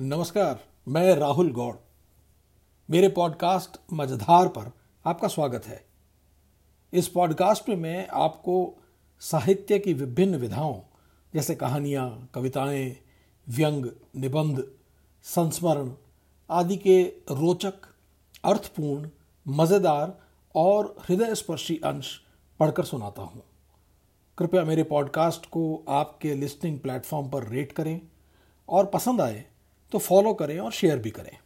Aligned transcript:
नमस्कार, 0.00 0.60
मैं 0.88 1.14
राहुल 1.14 1.52
गौड़। 1.52 1.76
मेरे 2.90 3.08
पॉडकास्ट 3.08 3.80
मझधार 3.92 4.48
पर 4.48 4.72
आपका 5.06 5.28
स्वागत 5.28 5.64
है। 5.66 5.84
इस 6.92 7.08
पॉडकास्ट 7.08 7.68
में 7.68 7.76
मैं 7.76 8.08
आपको 8.08 8.74
साहित्य 9.20 9.78
की 9.78 9.92
विभिन्न 9.92 10.36
विधाओं, 10.36 10.80
जैसे 11.34 11.54
कहानियाँ, 11.54 12.30
कविताएँ, 12.34 12.96
व्यंग, 13.48 13.86
निबंध, 14.16 14.70
संस्मरण 15.22 15.92
आदि 16.50 16.76
के 16.76 17.02
रोचक, 17.30 17.74
अर्थपूर्ण, 18.44 19.10
मज़ेदार 19.48 20.18
और 20.54 20.96
हृदय 21.08 21.34
स्पर्शी 21.34 21.80
अंश 21.84 22.20
पढ़कर 22.60 22.84
सुनाता 22.84 23.22
हूँ। 23.22 23.42
कृपया 24.38 24.64
मेरे 24.64 24.82
पॉडकास्ट 24.82 25.46
को 25.46 25.84
आपके 25.88 26.34
लिस्टिंग 26.34 26.80
प्लेटफॉर्म 26.80 27.30
पर 27.30 27.48
रेट 27.48 27.72
करें 27.72 28.00
और 28.68 28.86
पसंद 28.86 29.20
आए 29.20 29.44
तो 29.92 29.98
फॉलो 29.98 30.34
करें 30.34 30.58
और 30.58 30.72
शेयर 30.72 30.98
भी 30.98 31.10
करें। 31.10 31.38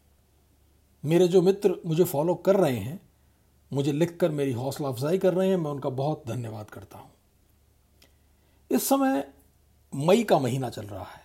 मेरे 1.04 1.28
जो 1.28 1.42
मित्र 1.42 1.76
मुझे 1.86 2.04
फॉलो 2.04 2.34
कर 2.34 2.56
रहे 2.56 2.76
हैं, 2.76 3.00
मुझे 3.72 3.92
लिखकर 3.92 4.30
मेरी 4.30 4.52
हौसला 4.52 4.88
अफजाई 4.88 5.18
कर 5.18 5.34
रहे 5.34 5.48
हैं, 5.48 5.56
मैं 5.56 5.70
उनका 5.70 5.88
बहुत 5.88 6.24
धन्यवाद 6.28 6.70
करता 6.70 6.98
हूँ। 6.98 7.10
इस 8.70 8.88
समय 8.88 9.32
मई 9.94 10.22
का 10.22 10.38
महीना 10.38 10.70
चल 10.70 10.82
रहा 10.82 11.04
है। 11.04 11.22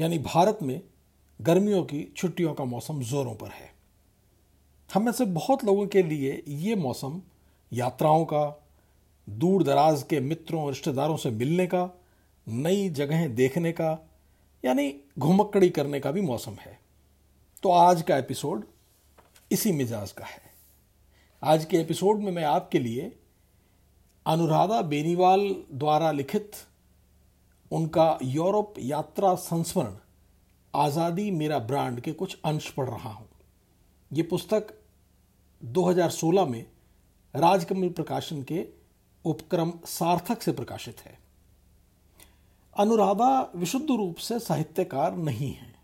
यानी 0.00 0.18
भारत 0.18 0.58
में 0.62 0.82
गर्मियों 1.40 1.84
की 1.84 2.12
छुट्टियों 2.16 2.54
का 2.54 2.64
मौसम 2.64 3.00
जोरों 3.00 3.34
पर 3.34 3.48
है। 3.48 3.74
हम 4.94 5.02
में 5.02 5.12
से 5.12 5.24
बहुत 5.24 5.64
लोगों 5.64 5.86
के 5.86 6.02
लिए 6.02 6.42
ये 6.48 6.74
मौसम 6.76 7.22
यात्राओं 7.72 8.24
का 8.24 8.66
दूर 9.28 9.62
दराज 9.62 10.02
के 10.02 10.20
मित्रों 10.20 10.62
और 10.62 10.68
रिश्तेदारों 10.68 11.16
से 11.16 11.30
मिलने 11.30 11.66
का, 11.66 11.90
नई 12.48 12.88
जगहें 12.88 13.34
देखने 13.34 13.72
का 13.72 14.07
यानी 14.64 15.00
घुमक्कड़ी 15.18 15.68
करने 15.70 16.00
का 16.00 16.10
भी 16.10 16.20
मौसम 16.20 16.52
है। 16.52 16.78
तो 17.62 17.70
आज 17.70 18.02
का 18.02 18.16
एपिसोड 18.16 18.64
इसी 19.50 19.72
मिजाज 19.72 20.12
का 20.12 20.24
है। 20.24 20.42
आज 21.42 21.64
के 21.64 21.76
एपिसोड 21.76 22.20
में 22.20 22.32
मैं 22.32 22.44
आपके 22.44 22.78
लिए 22.78 23.12
अनुराधा 24.26 24.82
बेनीवाल 24.82 25.48
द्वारा 25.72 26.10
लिखित 26.12 26.52
उनका 27.70 28.18
यूरोप 28.22 28.74
यात्रा 28.78 29.34
संस्मरण, 29.34 29.94
आज़ादी 30.74 31.30
मेरा 31.30 31.58
ब्रांड 31.58 32.00
के 32.00 32.12
कुछ 32.12 32.38
अंश 32.44 32.70
पढ़ 32.70 32.88
रहा 32.88 33.10
हूँ। 33.10 33.28
ये 34.12 34.22
पुस्तक 34.22 34.74
2016 35.62 36.46
में 36.46 36.64
राजकमल 37.34 37.88
प्रकाशन 37.88 38.42
के 38.42 38.66
उपक्रम 39.24 39.72
सार्थक 39.86 40.42
से 40.42 40.52
प्रकाशित 40.52 41.00
है। 41.00 41.18
अनुराधा 42.78 43.52
विशुद्ध 43.56 43.90
रूप 43.90 44.16
से 44.16 44.38
साहित्यकार 44.38 45.16
नहीं 45.16 45.52
है। 45.54 45.74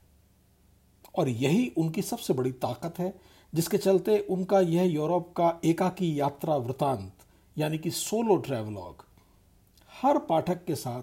और 1.19 1.29
यही 1.29 1.73
उनकी 1.77 2.03
सबसे 2.03 2.33
बड़ी 2.33 2.53
ताकत 2.53 2.99
है, 2.99 3.21
जिसके 3.55 3.79
चलते 3.79 4.19
उनका 4.19 4.61
यह 4.61 4.83
यूरोप 4.83 5.35
का 5.37 5.61
एकाकी 5.65 6.21
यात्रा 6.21 6.57
वृतांत, 6.57 7.13
यानी 7.59 7.79
कि 7.79 7.91
सोलो 7.91 8.37
ट्रैवलॉग, 8.37 9.05
हर 10.03 10.19
पाठक 10.19 10.65
के 10.65 10.75
साथ 10.75 11.03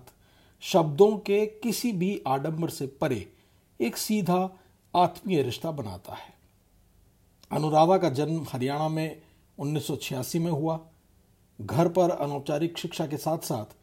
शब्दों 0.62 1.18
के 1.18 1.46
किसी 1.46 1.92
भी 1.92 2.22
आडंबर 2.28 2.70
से 2.70 2.88
परे 2.88 3.34
एक 3.82 3.98
सीधा 3.98 4.50
आत्मीय 4.96 5.44
रिश्ता 5.44 5.72
बनाता 5.72 6.14
है। 6.14 6.34
अनुराधा 7.52 7.98
का 7.98 8.10
जन्म 8.10 8.46
हरियाणा 8.52 8.90
में 8.90 9.22
1986 9.58 10.40
में 10.40 10.52
हुआ। 10.52 10.80
घर 11.62 11.88
पर 11.88 12.10
अनौपचारिक 12.10 12.78
शिक्षा 12.78 13.08
के 13.08 13.18
साथ 13.18 13.38
साथ 13.38 13.76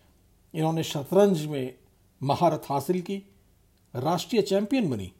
इन्होंने 0.54 0.82
शतरंज 0.82 1.46
में 1.46 1.74
महारत 2.22 2.62
हासिल 2.68 3.00
की, 3.00 3.22
राष्ट्रीय 3.94 4.42
चैंपियन 4.42 4.90
बनी 4.90 5.12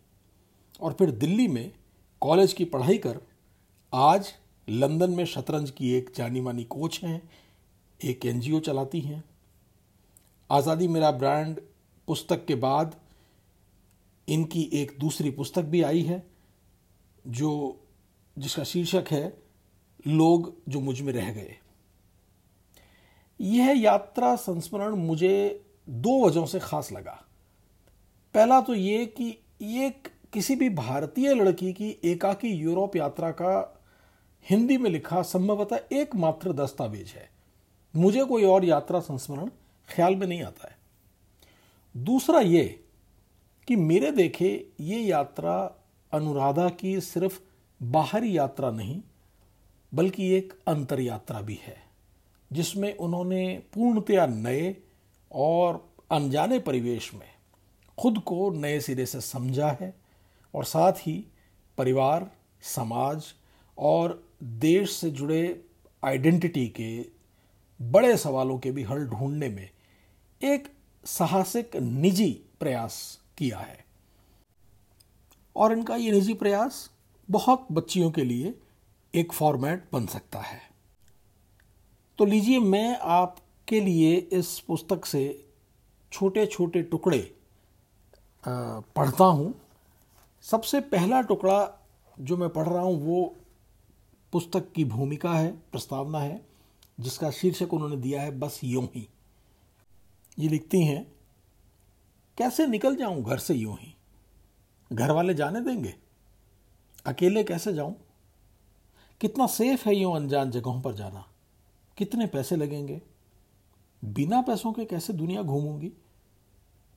और 0.81 0.93
फिर 0.93 1.11
दिल्ली 1.11 1.49
में 1.49 1.73
कॉलेज 2.21 2.53
की 2.53 2.65
पढ़ाई 2.65 2.99
कर 2.99 3.21
आज 3.95 4.35
लंदन 4.69 5.11
में 5.11 5.25
शतरंज 5.25 5.71
की 5.71 5.93
एक 5.93 6.11
जानी 6.17 6.41
मानी 6.41 6.65
कोच 6.65 7.01
हैं, 7.05 7.31
एक 8.05 8.27
एनजीओ 8.27 8.61
चलाती 8.61 9.01
हैं। 9.01 9.25
आज़ादी 10.51 10.89
मेरा 10.89 11.11
ब्रांड 11.11 11.61
पुस्तक 12.07 12.45
के 12.47 12.55
बाद 12.55 12.97
इनकी 14.29 14.71
एक 14.73 14.97
दूसरी 15.01 15.31
पुस्तक 15.31 15.63
भी 15.63 15.83
आई 15.83 16.03
है, 16.03 16.27
जो, 17.27 17.81
जिसका 18.39 18.65
शीर्षक 18.65 19.05
है, 19.11 19.43
लोग 20.07 20.63
जो 20.69 20.81
मुझमें 20.81 21.13
रह 21.13 21.33
गए। 21.33 21.57
यह 23.41 23.73
यात्रा 23.81 24.37
संस्मरण 24.37 24.95
मुझे 24.95 25.65
दो 25.89 26.27
वजहों 26.27 26.47
से 26.47 26.59
खास 26.59 26.93
लगा। 26.93 27.19
पहला 28.35 28.61
तो 28.61 28.75
ये 28.75 29.07
कि 29.07 29.37
ये 29.63 29.91
किसी 30.33 30.57
भी 30.57 30.69
भारतीय 30.71 31.35
लड़की 31.35 31.73
की 31.73 31.89
एकाकी 32.05 32.49
यूरोप 32.49 32.97
यात्रा 32.97 33.31
का 33.31 33.83
हिंदी 34.51 34.77
में 34.79 34.91
लिखा 34.91 35.23
संभवतः 35.23 35.81
एकमात्र 35.93 36.53
दस्तावेज़ 36.53 37.15
है। 37.15 37.29
मुझे 37.97 38.25
कोई 38.25 38.45
और 38.45 38.65
यात्रा 38.65 39.01
संस्मरण 39.01 39.51
ख्याल 39.89 40.17
में 40.17 40.27
नहीं 40.27 40.43
आता 40.43 40.69
है। 40.69 40.77
दूसरा 41.97 42.41
ये 42.41 42.65
कि 43.69 43.77
मेरे 43.77 44.11
देखे 44.13 44.67
ये 44.81 45.01
यात्रा 45.01 45.55
अनुराधा 46.13 46.69
की 46.69 47.01
सिर्फ़ 47.01 47.41
बाहरी 47.81 48.37
यात्रा 48.39 48.71
नहीं, 48.71 49.01
बल्कि 49.93 50.31
एक 50.33 50.53
अंतर 50.67 51.01
यात्रा 51.01 51.41
भी 51.41 51.59
है, 51.63 51.77
जिसमें 52.53 52.97
उन्होंने 52.97 53.63
पूर्णतया 53.75 54.27
नए 54.27 54.77
और 55.33 55.95
अनजाने 56.11 56.59
परिवेश 56.59 57.15
में 57.15 57.29
खुद 57.99 58.19
को 58.19 58.51
नए 58.51 58.81
सिरे 58.81 59.07
से 59.07 59.21
समझा 59.21 59.77
है 59.81 59.95
और 60.55 60.65
साथ 60.65 60.93
ही 60.93 61.25
परिवार, 61.79 62.31
समाज 62.63 63.25
और 63.79 64.29
देश 64.43 64.93
से 64.93 65.11
जुड़े 65.11 65.65
आइडेंटिटी 66.05 66.69
के 66.69 67.05
बड़े 67.83 68.17
सवालों 68.17 68.59
के 68.59 68.71
भी 68.71 68.83
हल 68.83 69.07
ढूँढने 69.07 69.49
में 69.49 69.71
एक 70.43 70.73
साहसिक 71.05 71.77
निजी 71.77 72.31
प्रयास 72.61 73.21
किया 73.39 73.59
है। 73.59 73.85
और 75.57 75.73
इनका 75.73 75.97
ये 75.97 76.13
निजी 76.13 76.35
प्रयास 76.35 76.91
बहुत 77.31 77.67
बच्चियों 77.73 78.11
के 78.11 78.25
लिए 78.25 78.55
एक 79.15 79.33
फॉर्मेट 79.33 79.85
बन 79.93 80.07
सकता 80.07 80.39
है। 80.39 80.61
तो 82.19 82.25
लीजिए 82.25 82.59
मैं 82.59 82.97
आपके 83.69 83.81
लिए 83.81 84.15
इस 84.33 84.59
पुस्तक 84.67 85.07
से 85.07 85.21
छोटे 86.13 86.45
छोटे 86.47 86.83
टुकड़े 86.83 87.19
पढ़ता 88.47 89.25
हूँ। 89.25 89.53
सबसे 90.45 90.81
पहला 90.89 91.21
टुकड़ा 91.23 91.57
जो 92.21 92.37
मैं 92.37 92.49
पढ़ 92.49 92.69
रहा 92.69 92.83
हूँ, 92.83 93.01
वो 93.01 93.35
पुस्तक 94.33 94.71
की 94.73 94.85
भूमिका 94.85 95.33
है, 95.35 95.51
प्रस्तावना 95.73 96.19
है, 96.19 96.41
जिसका 96.99 97.31
शीर्षक 97.31 97.75
उन्होंने 97.75 97.97
दिया 97.97 98.23
है, 98.23 98.31
बस 98.39 98.61
यूँ 98.65 98.85
ही। 98.95 99.07
ये 100.39 100.49
लिखती 100.49 100.83
हैं, 100.85 101.05
कैसे 102.39 102.67
निकल 102.67 102.97
जाऊँ 102.97 103.23
घर 103.23 103.39
से 103.39 103.55
यूँ 103.55 103.77
ही? 103.81 103.95
घर 104.91 105.11
वाले 105.11 105.35
जाने 105.35 105.61
देंगे? 105.61 105.95
अकेले 107.07 107.45
कैसे 107.45 107.75
जाऊँ? 107.75 107.95
कितना 109.21 109.47
सेफ़ 109.51 109.89
है 109.89 109.97
यूँ 109.97 110.17
अनजान 110.17 110.51
जगहों 110.51 110.81
पर 110.81 110.95
जाना? 110.95 111.27
कितने 111.97 112.27
पैसे 112.29 112.57
लगेंगे? 112.57 113.01
बिना 114.05 114.41
पैसों 114.41 114.73
के 114.73 114.85
कैसे 114.85 115.13
दुनिया 115.13 115.43
घूमूँगी? 115.43 115.93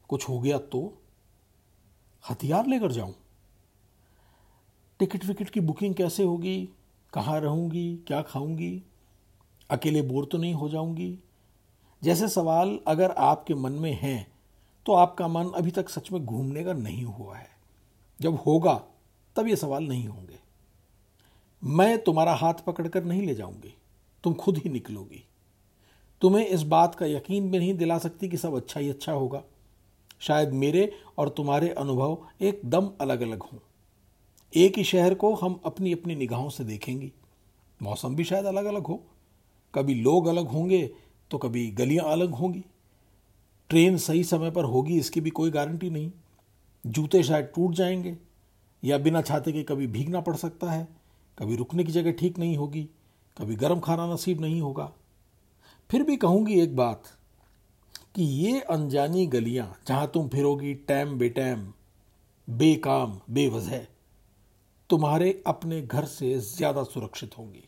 कुछ 0.10 0.30
हो 0.30 0.40
गया 0.40 0.58
तो? 0.58 1.02
हथियार 2.30 2.68
लेकर 2.68 2.92
जाऊँ? 2.92 3.16
टिकट 5.00 5.26
विकट 5.26 5.50
की 5.50 5.60
बुकिंग 5.60 5.96
कैसे 5.96 6.24
होगी? 6.24 6.70
कहाँ 7.14 7.40
रहूँगी? 7.40 7.96
क्या 8.08 8.22
खाऊँगी? 8.22 8.84
अकेले 9.70 10.02
बोर 10.02 10.26
तो 10.26 10.38
नहीं 10.38 10.54
हो 10.54 10.70
जाऊँगी? 10.70 11.20
जैसे 12.04 12.28
सवाल 12.28 12.80
अगर 12.88 13.12
आपके 13.12 13.56
मन 13.56 13.72
में 13.72 14.00
हैं 14.02 14.32
तो 14.86 14.94
आपका 14.94 15.28
मन 15.28 15.50
अभी 15.50 15.72
तक 15.72 15.90
सच 15.90 16.12
में 16.12 16.26
घूमने 16.26 16.64
का 16.64 16.74
नहीं 16.74 17.04
हुआ 17.04 17.38
है। 17.38 17.50
जब 18.22 18.36
होगा, 18.36 18.84
तब 19.36 19.48
ये 19.48 19.56
सवाल 19.56 19.84
नहीं 19.84 20.08
होंगे। 20.08 20.40
मैं 21.64 22.04
तुम्हारा 22.04 22.34
हाथ 22.34 22.54
पकड़कर 22.54 23.04
नहीं 23.04 23.22
ले 23.22 23.36
जाऊँगी। 23.36 23.78
तुम 24.24 24.34
खुद 24.34 24.58
ही 24.58 24.70
निकलोगी। 24.70 25.28
तुम्हें 26.22 26.48
इस 26.48 26.64
बात 26.64 26.96
का 26.96 27.06
यकीन 27.06 27.52
भी 27.52 27.60
नहीं 27.60 27.74
दिला 27.74 27.98
सकती 27.98 28.30
कि 28.30 28.38
सब 28.38 28.56
अच्छा 28.56 28.80
ही 28.80 28.90
अच्छा 28.90 29.12
होगा। 29.12 29.44
शायद 30.20 30.54
मेरे 30.54 30.92
और 31.18 31.30
तुम्हारे 31.30 31.70
अनुभव 31.70 32.18
एकदम 32.42 32.92
अलग 33.02 33.22
अलग 33.22 33.44
हों। 33.44 33.60
एक 34.56 34.78
ही 34.78 34.84
शहर 34.84 35.14
को 35.14 35.34
हम 35.36 35.62
अपनी 35.66 35.94
अपनी 35.94 36.16
निगाहों 36.16 36.50
से 36.50 36.64
देखेंगे। 36.64 37.12
मौसम 37.82 38.16
भी 38.16 38.24
शायद 38.24 38.46
अलग 38.46 38.66
अलग 38.66 38.88
हो। 38.88 39.04
कभी 39.76 39.96
लोग 39.96 40.28
अलग 40.28 40.48
होंगे 40.48 40.92
तो 41.32 41.38
कभी 41.38 41.72
गलियाँ 41.72 42.06
अलग 42.06 42.34
होंगी। 42.34 42.64
ट्रेन 43.70 43.98
सही 43.98 44.24
समय 44.24 44.52
पर 44.52 44.64
होगी, 44.64 44.98
इसकी 44.98 45.22
भी 45.22 45.30
कोई 45.30 45.52
गारंटी 45.52 45.90
नहीं। 45.90 46.12
जूते 46.88 47.24
शायद 47.24 47.46
टूट 47.46 47.74
जाएँगे 47.74 48.18
या 48.84 48.98
बिना 48.98 49.22
छाते 49.22 49.52
के 49.52 49.64
कभी 49.64 49.88
भीगना 49.88 50.22
पड़ 50.22 50.36
सकता 50.36 50.72
है। 50.72 50.88
कभी 51.40 51.56
रुकने 51.56 51.84
की 51.84 51.92
जगह 51.92 52.12
ठीक 52.12 52.40
नहीं 52.40 52.58
होगी। 52.58 52.90
कभी 53.38 53.56
गर्म 53.56 53.80
खाना 53.80 54.14
नसीब 54.14 54.42
नहीं 54.42 54.62
होगा। 54.62 54.94
फिर 55.92 56.04
भी 56.04 56.16
कहूँगी 56.18 56.60
एक 56.62 56.76
बात 56.76 57.08
कि 58.16 58.24
ये 58.24 58.60
अनजानी 58.62 59.26
गलियाँ 59.28 59.66
जहाँ 59.88 60.08
तुम 60.14 60.28
फिरोगी 60.30 60.74
टैम 60.88 61.18
बेटैम, 61.18 61.66
बेकाम, 62.48 63.20
बेवजह, 63.30 63.86
तुम्हारे 64.90 65.32
अपने 65.48 65.82
घर 65.82 66.06
से 66.06 66.38
ज़्यादा 66.40 66.84
सुरक्षित 66.84 67.38
होंगी। 67.38 67.64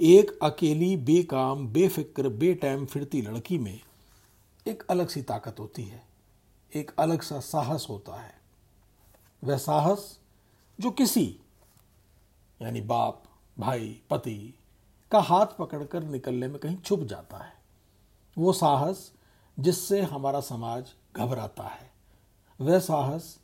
एक 0.00 0.38
अकेली 0.42 0.96
बेकाम, 0.96 1.66
बेफिक्र, 1.68 2.28
बेटैम 2.28 2.84
फिरती 2.86 3.22
लड़की 3.22 3.58
में 3.58 3.78
एक 4.66 4.82
अलग 4.90 5.08
सी 5.08 5.22
ताकत 5.22 5.60
होती 5.60 5.82
है, 5.82 6.02
एक 6.72 6.90
अलग 6.98 7.22
सा 7.22 7.40
साहस 7.40 7.86
होता 7.90 8.20
है। 8.20 8.34
वह 9.42 9.56
साहस 9.58 10.18
जो 10.78 10.90
किसी, 10.90 11.26
यानी 12.60 12.80
बाप, 12.80 13.22
भाई, 13.56 14.00
पति 14.10 14.54
का 15.10 15.20
हाथ 15.20 15.46
पकड़कर 15.46 16.04
निकलने 16.04 16.48
में 16.48 16.58
कहीं 16.58 16.76
छुप 16.76 17.00
जाता 17.00 17.38
है। 17.38 17.52
वो 18.38 18.52
साहस 18.52 19.12
जिससे 19.58 20.02
हमारा 20.02 20.40
समाज 20.40 20.94
घबराता 21.16 21.62
है, 21.62 21.90
वह 22.60 22.78
साहस 22.78 23.40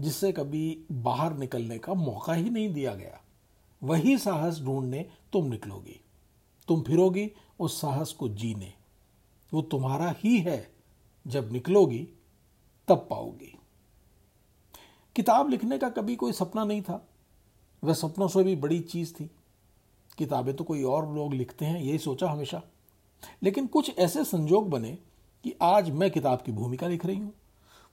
जिससे 0.00 0.32
कभी 0.32 0.84
बाहर 0.92 1.34
निकलने 1.34 1.78
का 1.78 1.94
मौका 1.94 2.32
ही 2.32 2.50
नहीं 2.50 2.74
दिया 2.74 2.94
गया। 2.94 3.20
वही 3.82 4.18
साहस 4.18 4.60
ढूँढने 4.60 5.10
तुम 5.32 5.46
निकलोगी। 5.46 6.00
तुम 6.68 6.82
फिरोगी, 6.82 7.30
उस 7.60 7.80
साहस 7.80 8.12
को 8.12 8.28
जीने। 8.28 8.74
वो 9.54 9.62
तुम्हारा 9.62 10.14
ही 10.18 10.38
है। 10.38 10.74
जब 11.26 11.52
निकलोगी, 11.52 12.08
तब 12.88 13.06
पाओगी। 13.10 13.58
किताब 15.16 15.48
लिखने 15.48 15.78
का 15.78 15.88
कभी 15.88 16.16
कोई 16.16 16.32
सपना 16.32 16.64
नहीं 16.64 16.82
था। 16.82 17.08
वह 17.84 17.94
सपनों 17.94 18.28
से 18.28 18.42
भी 18.42 18.56
बड़ी 18.56 18.80
चीज़ 18.80 19.14
थी। 19.14 19.30
किताबें 20.18 20.54
तो 20.56 20.64
कोई 20.64 20.82
और 20.82 21.12
लोग 21.14 21.34
लिखते 21.34 21.64
हैं, 21.64 21.80
यही 21.80 21.98
सोचा 21.98 22.28
हमेशा। 22.28 22.62
लेकिन 23.42 23.66
कुछ 23.66 23.98
ऐसे 23.98 24.24
संजोग 24.24 24.70
बने 24.70 24.98
कि 25.44 25.54
आज 25.62 25.90
मैं 25.90 26.10
किताब 26.10 26.42
की 26.42 26.52
भूमिका 26.52 26.88
लिख 26.88 27.06
रही 27.06 27.16
हूँ। 27.16 27.32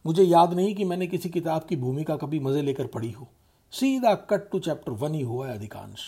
मुझे 0.05 0.23
याद 0.23 0.53
नहीं 0.53 0.75
कि 0.75 0.85
मैंने 0.85 1.07
किसी 1.07 1.29
किताब 1.29 1.65
की 1.65 1.75
भूमिका 1.75 2.15
कभी 2.17 2.39
मज़े 2.39 2.61
लेकर 2.61 2.87
पढ़ी 2.87 3.11
हो। 3.11 3.27
सीधा 3.73 4.13
कट 4.15 4.49
टू 4.51 4.59
चैप्टर 4.59 4.91
वन 4.91 5.13
ही 5.13 5.21
हुआ 5.21 5.47
है 5.47 5.55
अधिकांश। 5.55 6.01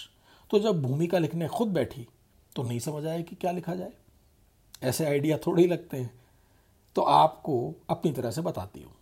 तो 0.50 0.60
जब 0.60 0.82
भूमिका 0.82 1.18
लिखने 1.18 1.48
खुद 1.48 1.68
बैठी 1.68 2.08
तो 2.56 2.64
नहीं 2.64 2.80
समझ 2.80 3.06
आया 3.06 3.22
कि 3.22 3.36
क्या 3.36 3.52
लिखा 3.52 3.76
जाए। 3.76 3.92
ऐसे 4.84 5.06
आइडिया 5.06 5.38
थोड़े 5.38 5.62
ही 5.64 5.70
लगते 5.70 5.98
हैं। 5.98 6.12
तो 6.96 7.02
आपको 7.02 7.74
अपनी 7.90 8.12
तरह 8.12 8.32
से 8.32 8.42
बताती 8.42 8.82
हूँ। 8.82 8.94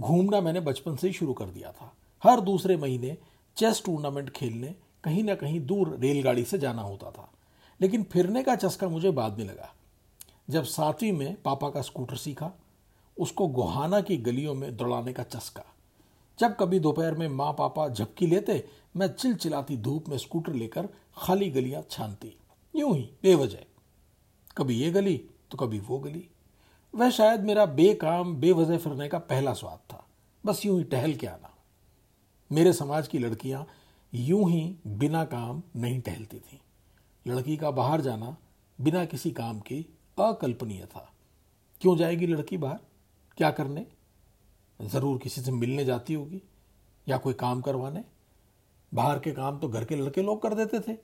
घूमना 0.00 0.40
मैंने 0.40 0.60
बचपन 0.60 0.96
से 0.96 1.06
ही 1.06 1.12
शुरू 1.12 1.32
कर 1.32 1.46
दिया 1.46 1.72
था। 1.72 1.92
हर 2.22 2.40
दूसरे 2.40 2.76
महीने 2.76 3.16
चेस 3.56 3.82
टूर्नामेंट 3.86 4.30
खेलने 4.30 4.74
कहीं 5.04 5.24
ना 5.24 5.34
कहीं 5.34 5.66
दूर 5.66 5.96
रेलगाड़ी 5.98 6.44
से 6.44 6.58
जाना 6.58 6.82
होता 6.82 7.10
था। 7.10 7.32
लेकिन 7.80 8.02
फिरने 8.02 8.42
का 8.42 8.56
चस्का 8.56 8.88
मुझे 8.88 9.10
बाद 9.10 9.38
में 9.38 9.44
लगा। 9.44 9.74
जब 10.50 10.64
सातवीं 10.64 11.12
में 11.12 11.42
पापा 11.42 11.70
का 11.70 11.82
स्कूटर 11.82 12.16
सीखा, 12.16 12.52
उसको 13.18 13.46
गोहाना 13.46 14.00
की 14.00 14.16
गलियों 14.16 14.54
में 14.54 14.76
दौड़ाने 14.76 15.12
का 15.12 15.22
चस्का। 15.22 15.62
जब 16.38 16.56
कभी 16.56 16.78
दोपहर 16.78 17.14
में 17.14 17.28
माँ 17.28 17.52
पापा 17.52 17.88
झपकी 17.88 18.26
लेते, 18.26 18.68
मैं 18.96 19.06
चिलचिलाती 19.06 19.76
धूप 19.76 20.08
में 20.08 20.18
स्कूटर 20.18 20.52
लेकर 20.52 20.88
खाली 21.16 21.50
गलियाँ 21.50 21.82
छानती। 21.90 22.36
यूँ 22.76 22.96
ही, 22.96 23.10
बेवजह। 23.22 23.58
कभी 24.56 24.74
ये 24.74 24.90
गली 24.90 25.24
तो 25.50 25.56
कभी 25.56 25.78
वो 25.78 25.98
गली। 25.98 26.28
वह 26.94 27.10
शायद 27.10 27.40
मेरा 27.40 27.66
बेकाम, 27.66 28.36
बेवजह 28.36 28.78
फिरने 28.78 29.08
का 29.08 29.18
पहला 29.18 29.52
स्वाद 29.52 29.78
था। 29.78 30.06
बस 30.46 30.66
यूँ 30.66 30.78
ही 30.78 30.84
टहल 30.84 31.14
के 31.14 31.26
आना। 31.26 31.54
मेरे 32.52 32.72
समाज 32.72 33.08
की 33.08 33.18
लड़कियाँ 33.18 33.66
यूँ 34.14 34.50
ही 34.50 34.76
बिना 34.86 35.24
काम 35.24 35.62
नहीं 35.76 36.00
टहलती 36.00 36.38
थी। 36.38 36.60
लड़की 37.26 37.56
का 37.56 37.70
बाहर 37.70 38.00
जाना 38.00 38.36
बिना 38.80 39.04
किसी 39.04 39.30
काम 39.30 39.60
के 39.60 39.84
अकल्पनीय 40.18 40.86
था। 40.86 41.12
क्यों 41.80 41.96
जाएगी 41.96 42.26
लड़की 42.26 42.56
बाहर? 42.56 42.78
क्या 43.36 43.50
करने? 43.50 43.86
ज़रूर 44.82 45.18
किसी 45.18 45.40
से 45.40 45.52
मिलने 45.52 45.84
जाती 45.84 46.14
होगी 46.14 46.42
या 47.08 47.18
कोई 47.18 47.34
काम 47.34 47.60
करवाने। 47.60 48.04
बाहर 48.94 49.18
के 49.18 49.32
काम 49.32 49.58
तो 49.58 49.68
घर 49.68 49.84
के 49.84 49.96
लड़के 49.96 50.22
लोग 50.22 50.42
कर 50.42 50.54
देते 50.54 50.80
थे। 50.80 50.98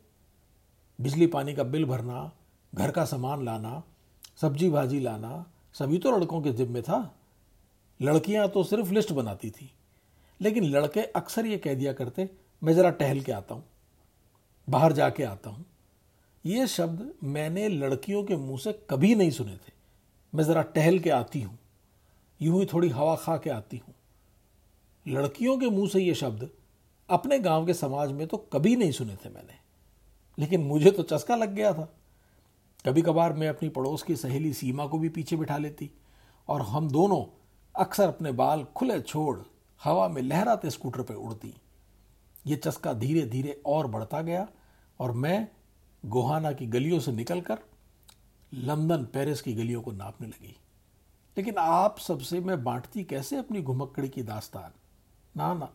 बिजली 1.01 1.27
पानी 1.27 1.55
का 1.55 1.63
बिल 1.63 1.85
भरना, 1.85 2.33
घर 2.75 2.91
का 2.91 3.05
सामान 3.05 3.45
लाना, 3.45 3.83
सब्ज़ी 4.37 4.71
भाजी 4.71 5.01
लाना, 5.01 5.47
सभी 5.73 5.99
तो 5.99 6.19
लड़कों 6.19 6.43
के 6.43 6.53
जिम्मे 6.53 6.83
था। 6.83 7.17
लड़कियाँ 8.03 8.49
तो 8.49 8.65
सिर्फ़ 8.65 8.93
लिस्ट 8.93 9.13
बनाती 9.13 9.51
थी। 9.51 9.73
लेकिन 10.41 10.65
लड़के 10.65 11.01
अक्सर 11.01 11.47
ये 11.47 11.59
कह 11.59 11.75
दिया 11.75 11.93
करते 11.93 12.31
मैं 12.63 12.73
ज़रा 12.75 12.91
टहल 12.91 13.21
के 13.21 13.33
आता 13.33 13.55
हूँ, 13.55 13.65
बाहर 14.69 14.93
जाके 14.93 15.23
आता 15.23 15.51
हूँ। 15.51 15.65
ये 16.45 16.67
शब्द 16.67 17.13
मैंने 17.25 17.69
लड़कियों 17.69 18.23
के 18.25 18.37
मुँह 18.37 18.59
से 18.59 18.73
कभी 18.91 19.15
नहीं 19.15 19.31
सुने 19.31 19.55
थे। 19.55 19.73
मैं 20.33 20.45
ज़रा 20.45 20.63
टहल 20.65 20.99
के 20.99 21.11
आती 21.11 21.41
हूँ, 21.43 21.59
यूँ 22.41 22.61
ही 22.61 22.67
थोड़ी 22.67 22.89
हवा 22.89 23.15
खा 23.17 23.37
के 23.37 23.51
आती 23.51 23.77
हूँ। 23.77 23.95
लड़कियों 25.07 25.57
के 25.59 25.69
मुँह 25.69 25.89
से 25.89 26.01
ये 26.01 26.15
शब्द 26.15 26.49
अपने 27.09 27.39
गाँव 27.39 27.67
के 27.67 27.75
समाज 27.75 28.13
में 28.13 28.27
तो 28.27 28.37
कभी 28.53 28.75
नहीं 28.77 28.93
सुने 28.93 29.17
थे 29.17 29.29
मैंने। 29.29 29.59
लेकिन 30.39 30.61
मुझे 30.63 30.91
तो 30.91 31.03
चस्का 31.05 31.37
लग 31.37 31.55
गया 31.55 31.73
था। 31.73 31.89
कभी 32.85 33.03
कभार 33.03 33.33
मैं 33.33 33.49
अपनी 33.49 33.69
पड़ोस 33.69 34.03
की 34.03 34.17
सहेली 34.17 34.53
सीमा 34.53 34.87
को 34.87 34.99
भी 34.99 35.09
पीछे 35.09 35.37
बिठा 35.37 35.57
लेती 35.59 35.91
और 36.49 36.63
हम 36.63 36.91
दोनों 36.91 37.25
अक्सर 37.75 38.09
अपने 38.09 38.33
बाल 38.33 38.65
खुले 38.77 39.01
छोड़ 39.01 39.39
हवा 39.81 40.09
में 40.09 40.21
लहराते 40.23 40.71
स्कूटर 40.71 41.03
पर 41.03 41.15
उड़ती। 41.15 41.55
ये 42.47 42.57
चस्का 42.57 42.93
धीरे 42.93 43.27
धीरे 43.27 43.63
और 43.67 43.87
बढ़ता 43.87 44.23
गया 44.23 44.49
और 45.01 45.13
मैं 45.13 45.49
गोहाना 46.07 46.53
की 46.53 46.67
गलियों 46.67 47.01
से 47.01 47.13
निकलकर 47.13 47.59
लंदन, 48.55 49.05
पेरिस 49.05 49.43
की 49.43 49.55
गलियों 49.55 49.83
को 49.83 49.93
नापने 49.93 50.29
लगी। 50.29 50.57
लेकिन 51.39 51.55
आप 51.59 51.99
सबसे 51.99 52.41
मैं 52.41 52.65
बांटती 52.65 53.05
कैसे 53.05 53.37
अपनी 53.37 53.63
घुमक्कड़ी 53.63 54.09
की 54.09 54.23
दास्तान? 54.23 54.71
ना 55.37 55.55
ना, 55.55 55.73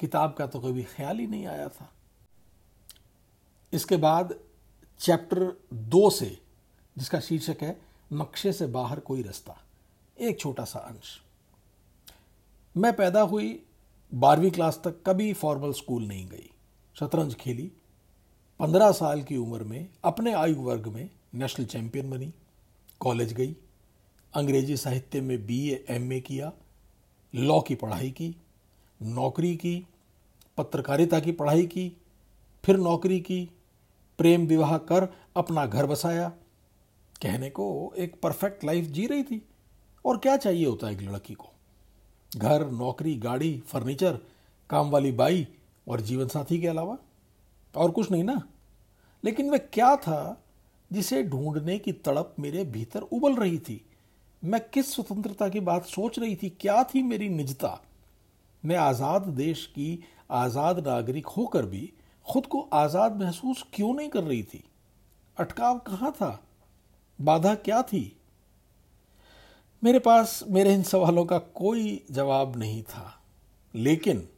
किताब 0.00 0.34
का 0.34 0.46
तो 0.46 0.60
कभी 0.60 0.84
ख्याल 0.84 1.18
ही 1.18 1.26
नहीं 1.26 1.46
आया 1.46 1.68
था। 1.68 1.92
इसके 3.72 3.96
बाद 3.96 4.40
चैप्टर 4.98 5.60
दो 5.74 6.10
से, 6.10 6.38
जिसका 6.98 7.20
शीर्षक 7.20 7.56
है, 7.62 7.80
नक्शे 8.12 8.52
से 8.52 8.66
बाहर 8.66 9.00
कोई 9.00 9.22
रास्ता, 9.22 9.58
एक 10.20 10.40
छोटा 10.40 10.64
सा 10.64 10.78
अंश। 10.78 11.22
मैं 12.76 12.96
पैदा 12.96 13.20
हुई 13.20 13.66
बारहवीं 14.14 14.50
क्लास 14.50 14.80
तक 14.84 15.02
कभी 15.06 15.32
फॉर्मल 15.32 15.72
स्कूल 15.72 16.06
नहीं 16.06 16.26
गई। 16.26 16.50
शतरंज 17.00 17.34
खेली। 17.34 17.72
पंद्रह 18.60 18.92
साल 18.92 19.22
की 19.22 19.36
उम्र 19.36 19.64
में 19.64 19.88
अपने 20.04 20.32
आयु 20.32 20.54
वर्ग 20.54 20.86
में 20.86 21.10
नेशनल 21.34 21.66
चैंपियन 21.66 22.10
बनी। 22.10 22.32
कॉलेज 23.00 23.32
गई। 23.32 23.56
अंग्रेज़ी 24.34 24.76
साहित्य 24.76 25.20
में 25.20 25.46
बीए 25.46 25.84
एमए 25.88 26.20
किया। 26.20 26.52
लॉ 27.34 27.60
की 27.60 27.74
पढ़ाई 27.74 28.10
की। 28.10 28.36
नौकरी 29.02 29.56
की। 29.56 29.86
पत्रकारिता 30.58 31.20
की 31.20 31.32
पढ़ाई 31.32 31.66
की। 31.66 31.92
फिर 32.64 32.76
नौकरी 32.76 33.20
की। 33.20 33.50
प्रेम 34.18 34.46
विवाह 34.46 34.78
कर 34.78 35.08
अपना 35.36 35.66
घर 35.66 35.86
बसाया। 35.86 36.28
कहने 37.22 37.50
को 37.50 37.94
एक 37.98 38.20
परफेक्ट 38.20 38.64
लाइफ 38.64 38.84
जी 38.84 39.06
रही 39.06 39.22
थी। 39.22 39.48
और 40.04 40.18
क्या 40.18 40.36
चाहिए 40.36 40.66
होता 40.66 40.86
है 40.86 40.92
एक 40.92 41.00
लड़की 41.00 41.34
को? 41.34 41.48
घर, 42.32 42.70
नौकरी, 42.70 43.14
गाड़ी, 43.14 43.58
फर्नीचर, 43.66 44.18
काम 44.70 44.90
वाली 44.90 45.12
बाई 45.12 45.46
और 45.88 46.00
जीवन 46.00 46.28
साथी 46.28 46.60
के 46.60 46.66
अलावा 46.66 46.96
और 47.74 47.90
कुछ 47.90 48.10
नहीं 48.10 48.24
ना। 48.24 48.42
लेकिन 49.24 49.50
वह 49.50 49.58
क्या 49.72 49.94
था 49.96 50.42
जिसे 50.90 51.22
ढूँढने 51.22 51.78
की 51.78 51.92
तड़प 51.92 52.34
मेरे 52.38 52.64
भीतर 52.64 53.00
उबल 53.02 53.34
रही 53.34 53.58
थी? 53.58 53.80
मैं 54.44 54.60
किस 54.70 54.94
स्वतंत्रता 54.94 55.48
की 55.48 55.60
बात 55.60 55.84
सोच 55.84 56.18
रही 56.18 56.36
थी? 56.36 56.48
क्या 56.50 56.82
थी 56.84 57.02
मेरी 57.02 57.28
निजता? 57.28 57.80
मैं 58.64 58.76
आज़ाद 58.76 59.22
देश 59.22 59.66
की 59.66 60.04
आज़ाद 60.30 60.86
नागरिक 60.88 61.26
होकर 61.26 61.66
भी 61.66 61.92
खुद 62.26 62.46
को 62.46 62.60
आज़ाद 62.72 63.20
महसूस 63.20 63.64
क्यों 63.72 63.94
नहीं 63.94 64.08
कर 64.08 64.22
रही 64.22 64.42
थी? 64.42 64.64
अटकाव 65.36 65.78
कहाँ 65.78 66.12
था? 66.12 66.42
बाधा 67.20 67.54
क्या 67.54 67.82
थी? 67.82 68.16
मेरे 69.86 69.98
पास, 69.98 70.44
मेरे 70.48 70.74
इन 70.74 70.82
सवालों 70.82 71.24
का 71.24 71.38
कोई 71.38 72.06
जवाब 72.10 72.56
नहीं 72.56 72.82
था, 72.82 73.22
लेकिन 73.74 74.28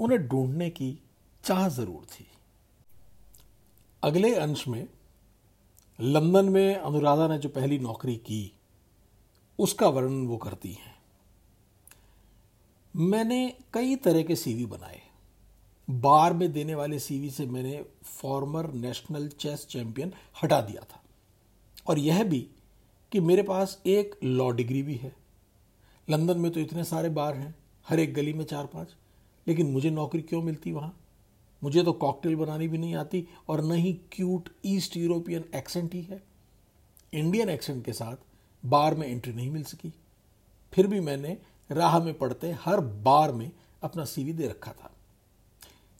उन्हें 0.00 0.28
ढूँढने 0.28 0.70
की 0.70 0.98
चाह 1.44 1.68
ज़रूर 1.68 2.04
थी। 2.04 2.26
अगले 4.02 4.34
अंश 4.34 4.68
में, 4.68 4.88
लंदन 6.00 6.44
में 6.44 6.76
अनुराधा 6.76 7.28
ने 7.28 7.38
जो 7.38 7.48
पहली 7.48 7.78
नौकरी 7.78 8.16
की, 8.16 8.52
उसका 9.58 9.88
वर्णन 9.88 10.26
वो 10.26 10.36
करती 10.36 10.72
हैं। 10.72 10.94
मैंने 12.96 13.56
कई 13.72 13.96
तरह 13.96 14.22
के 14.22 14.36
सीवी 14.36 14.66
बनाए। 14.66 15.02
बार 15.90 16.32
में 16.32 16.52
देने 16.52 16.74
वाले 16.74 16.98
सीवी 16.98 17.30
से 17.30 17.46
मैंने 17.46 17.86
फॉर्मर 18.02 18.72
नेशनल 18.72 19.28
चेस 19.28 19.66
चैंपियन 19.66 20.12
हटा 20.42 20.60
दिया 20.60 20.82
था। 20.82 21.02
और 21.86 21.98
यह 21.98 22.24
भी 22.24 22.46
कि 23.14 23.20
मेरे 23.20 23.42
पास 23.42 23.82
एक 23.86 24.14
लॉ 24.24 24.50
डिग्री 24.50 24.82
भी 24.82 24.94
है। 24.94 25.16
लंदन 26.10 26.38
में 26.38 26.52
तो 26.52 26.60
इतने 26.60 26.84
सारे 26.84 27.08
बार 27.08 27.34
हैं, 27.34 27.54
हर 27.88 28.00
एक 28.00 28.14
गली 28.14 28.32
में 28.32 28.44
चार 28.44 28.66
पाँच। 28.66 28.94
लेकिन 29.48 29.66
मुझे 29.66 29.90
नौकरी 29.90 30.22
क्यों 30.22 30.42
मिलती 30.42 30.72
वहाँ? 30.72 31.00
मुझे 31.64 31.82
तो 31.82 31.92
कॉकटेल 31.92 32.36
बनानी 32.36 32.68
भी 32.68 32.78
नहीं 32.78 32.94
आती 32.94 33.28
और 33.48 33.64
न 33.64 33.72
ही 33.72 33.92
क्यूट 33.92 34.48
ईस्ट 34.64 34.96
यूरोपियन 34.96 35.44
एक्सेंट 35.54 35.94
ही 35.94 36.02
है। 36.02 36.22
इंडियन 37.12 37.48
एक्सेंट 37.48 37.84
के 37.84 37.92
साथ 37.92 38.16
बार 38.66 38.94
में 38.94 39.08
एंट्री 39.08 39.32
नहीं 39.32 39.50
मिल 39.50 39.64
सकी। 39.64 39.94
फिर 40.72 40.86
भी 40.86 41.00
मैंने 41.00 41.38
राह 41.70 42.04
में 42.04 42.14
पड़ते 42.14 42.52
हर 42.52 42.80
बार 42.80 43.32
में 43.32 43.50
अपना 43.82 44.04
सीवी 44.04 44.32
दे 44.32 44.48
रखा 44.48 44.72
था। 44.72 44.92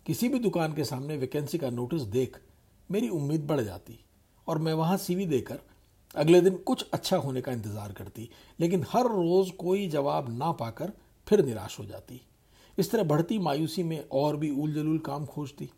किसी 0.06 0.28
भी 0.28 0.38
दुकान 0.38 0.74
के 0.74 0.84
सामने 0.84 1.16
वैकेंसी 1.16 1.58
का 1.58 1.70
नोटिस 1.70 2.02
देख 2.02 2.38
मेरी 2.90 3.08
उम्मीद 3.08 3.46
बढ़ 3.46 3.60
जाती 3.60 4.04
और 4.48 4.58
मैं 4.58 4.72
वहाँ 4.72 4.96
सीवी 4.96 5.26
देकर 5.26 5.60
अगले 6.14 6.40
दिन 6.40 6.56
कुछ 6.58 6.84
अच्छा 6.92 7.16
होने 7.16 7.40
का 7.40 7.52
इंतज़ार 7.52 7.92
करती, 7.92 8.28
लेकिन 8.58 8.84
हर 8.88 9.06
रोज 9.06 9.50
कोई 9.58 9.88
जवाब 9.88 10.28
ना 10.30 10.50
पाकर 10.52 10.92
फिर 11.26 11.44
निराश 11.44 11.78
हो 11.78 11.84
जाती। 11.84 12.20
इस 12.78 12.90
तरह 12.90 13.02
बढ़ती 13.04 13.38
मायूसी 13.38 13.82
में 13.82 14.08
और 14.12 14.36
भी 14.36 14.50
उल 14.52 14.72
जलूल 14.74 14.98
काम 15.00 15.26
खोजती। 15.26 15.70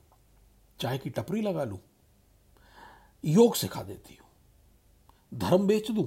चाय 0.78 0.99
की 0.99 1.11
टपरी 1.11 1.40
लगा 1.43 1.64
लूँ, 1.64 1.78
योग 3.25 3.55
सिखा 3.57 3.83
देती 3.83 4.14
हूँ, 4.14 4.28
धर्म 5.33 5.66
बेच 5.66 5.90
दूँ, 5.90 6.07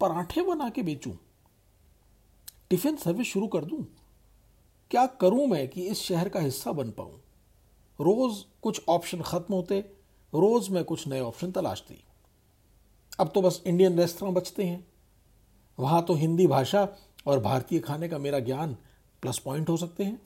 पराठे 0.00 0.42
बना 0.44 0.68
के 0.68 0.82
बेचूं, 0.82 1.12
टिफ़िन 2.70 2.96
सर्विस 2.96 3.26
शुरू 3.26 3.46
कर 3.48 3.64
दूँ। 3.64 3.84
क्या 4.90 5.06
करूँ 5.20 5.46
मैं 5.46 5.66
कि 5.68 5.82
इस 5.82 6.00
शहर 6.00 6.28
का 6.28 6.40
हिस्सा 6.40 6.72
बन 6.72 6.90
पाऊँ? 6.90 7.20
रोज 7.98 8.44
कुछ 8.62 8.80
ऑप्शन 8.88 9.22
खत्म 9.22 9.54
होते, 9.54 9.78
रोज 10.32 10.68
मैं 10.70 10.84
कुछ 10.84 11.06
नए 11.08 11.20
ऑप्शन 11.22 11.50
तलाशती। 11.50 12.02
अब 13.18 13.30
तो 13.34 13.42
बस 13.42 13.62
इंडियन 13.66 13.98
रेस्टोरेंट 13.98 14.36
बचते 14.36 14.64
हैं। 14.64 14.84
वहाँ 15.78 16.02
तो 16.04 16.14
हिंदी 16.14 16.46
भाषा 16.46 16.88
और 17.26 17.40
भारतीय 17.40 17.80
खाने 17.80 18.08
का 18.08 18.18
मेरा 18.18 18.38
ज्ञान 18.40 18.76
प्लस 19.22 19.38
पॉइंट 19.38 19.68
हो 19.68 19.76
सकते 19.76 20.04
हैं। 20.04 20.20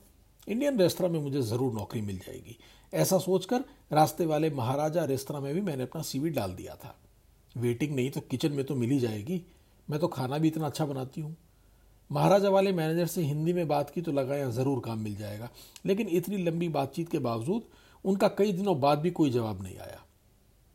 इंडियन 0.49 0.79
रेस्तरा 0.79 1.09
में 1.09 1.21
मुझे 1.21 1.43
ज़रूर 1.43 1.73
नौकरी 1.73 2.01
मिल 2.01 2.19
जाएगी। 2.19 2.57
ऐसा 2.93 3.19
सोचकर 3.19 3.65
रास्ते 3.93 4.27
वाले 4.27 4.51
महाराजा 4.51 5.05
रेस्तरा 5.05 5.41
में 5.41 5.53
भी 5.55 5.61
मैंने 5.61 5.83
अपना 5.83 6.03
सीवी 6.03 6.31
डाल 6.31 6.55
दिया 6.55 6.75
था। 6.75 6.95
वेटिंग 7.55 7.95
नहीं 7.97 8.11
तो 8.11 8.21
किचन 8.21 8.53
में 8.53 8.65
तो 8.65 8.75
मिल 8.75 8.91
ही 8.91 8.99
जाएगी। 9.01 9.41
मैं 9.89 10.01
तो 10.01 10.09
खाना 10.09 10.39
भी 10.39 10.49
इतना 10.49 10.67
अच्छा 10.67 10.87
बनाती 10.87 11.21
हूँ। 11.21 11.37
महाराजा 12.11 12.49
वाले 12.49 12.73
मैनेजर 12.73 13.07
से 13.07 13.23
हिंदी 13.23 13.53
में 13.53 13.67
बात 13.69 13.91
की 13.91 14.03
तो 14.03 14.13
लगा 14.13 14.37
यहाँ 14.37 14.53
ज़रूर 14.53 14.81
काम 14.81 14.99
मिल 14.99 15.17
जाएगा। 15.17 15.49
लेकिन 15.87 16.09
इतनी 16.09 16.37
लंबी 16.37 16.69
बातचीत 16.71 17.11
के 17.11 17.19
बावजूद 17.21 17.63
उनका 18.05 18.29
कई 18.29 18.53
दिनों 18.53 18.81
बाद 18.81 18.99
भी 18.99 19.11
कोई 19.11 19.31
जवाब 19.31 19.63
नहीं 19.63 19.79
आया। 19.79 20.03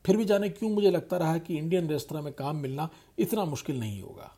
फिर 0.06 0.18
भी 0.18 0.26
जाने 0.26 0.50
क्यों 0.50 0.70
मुझे 0.70 0.92
लगता 0.92 1.18
रहा 1.18 1.38
कि 1.38 1.58
इंडियन 1.58 1.88
रेस्तरा 1.88 2.22
में 2.22 2.34
काम 2.34 2.56
मिलना 2.56 2.90
इतना 3.20 3.46
मुश्किल 3.46 3.80
नहीं 3.80 4.02
होगा। 4.02 4.32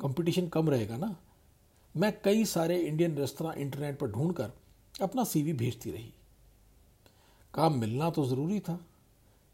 कंपटीशन 0.00 0.48
कम 0.48 0.70
रहेगा 0.70 0.96
ना। 0.96 1.16
मैं 1.96 2.20
कई 2.24 2.44
सारे 2.44 2.78
इंडियन 2.78 3.16
रेस्तरा 3.16 3.52
इंटरनेट 3.52 3.98
पर 3.98 4.06
ढूंढकर 4.06 4.52
अपना 5.02 5.24
सीवी 5.24 5.52
भेजती 5.52 5.90
रही। 5.90 6.14
काम 7.54 7.78
मिलना 7.78 8.10
तो 8.10 8.24
ज़रूरी 8.26 8.60
था। 8.60 8.86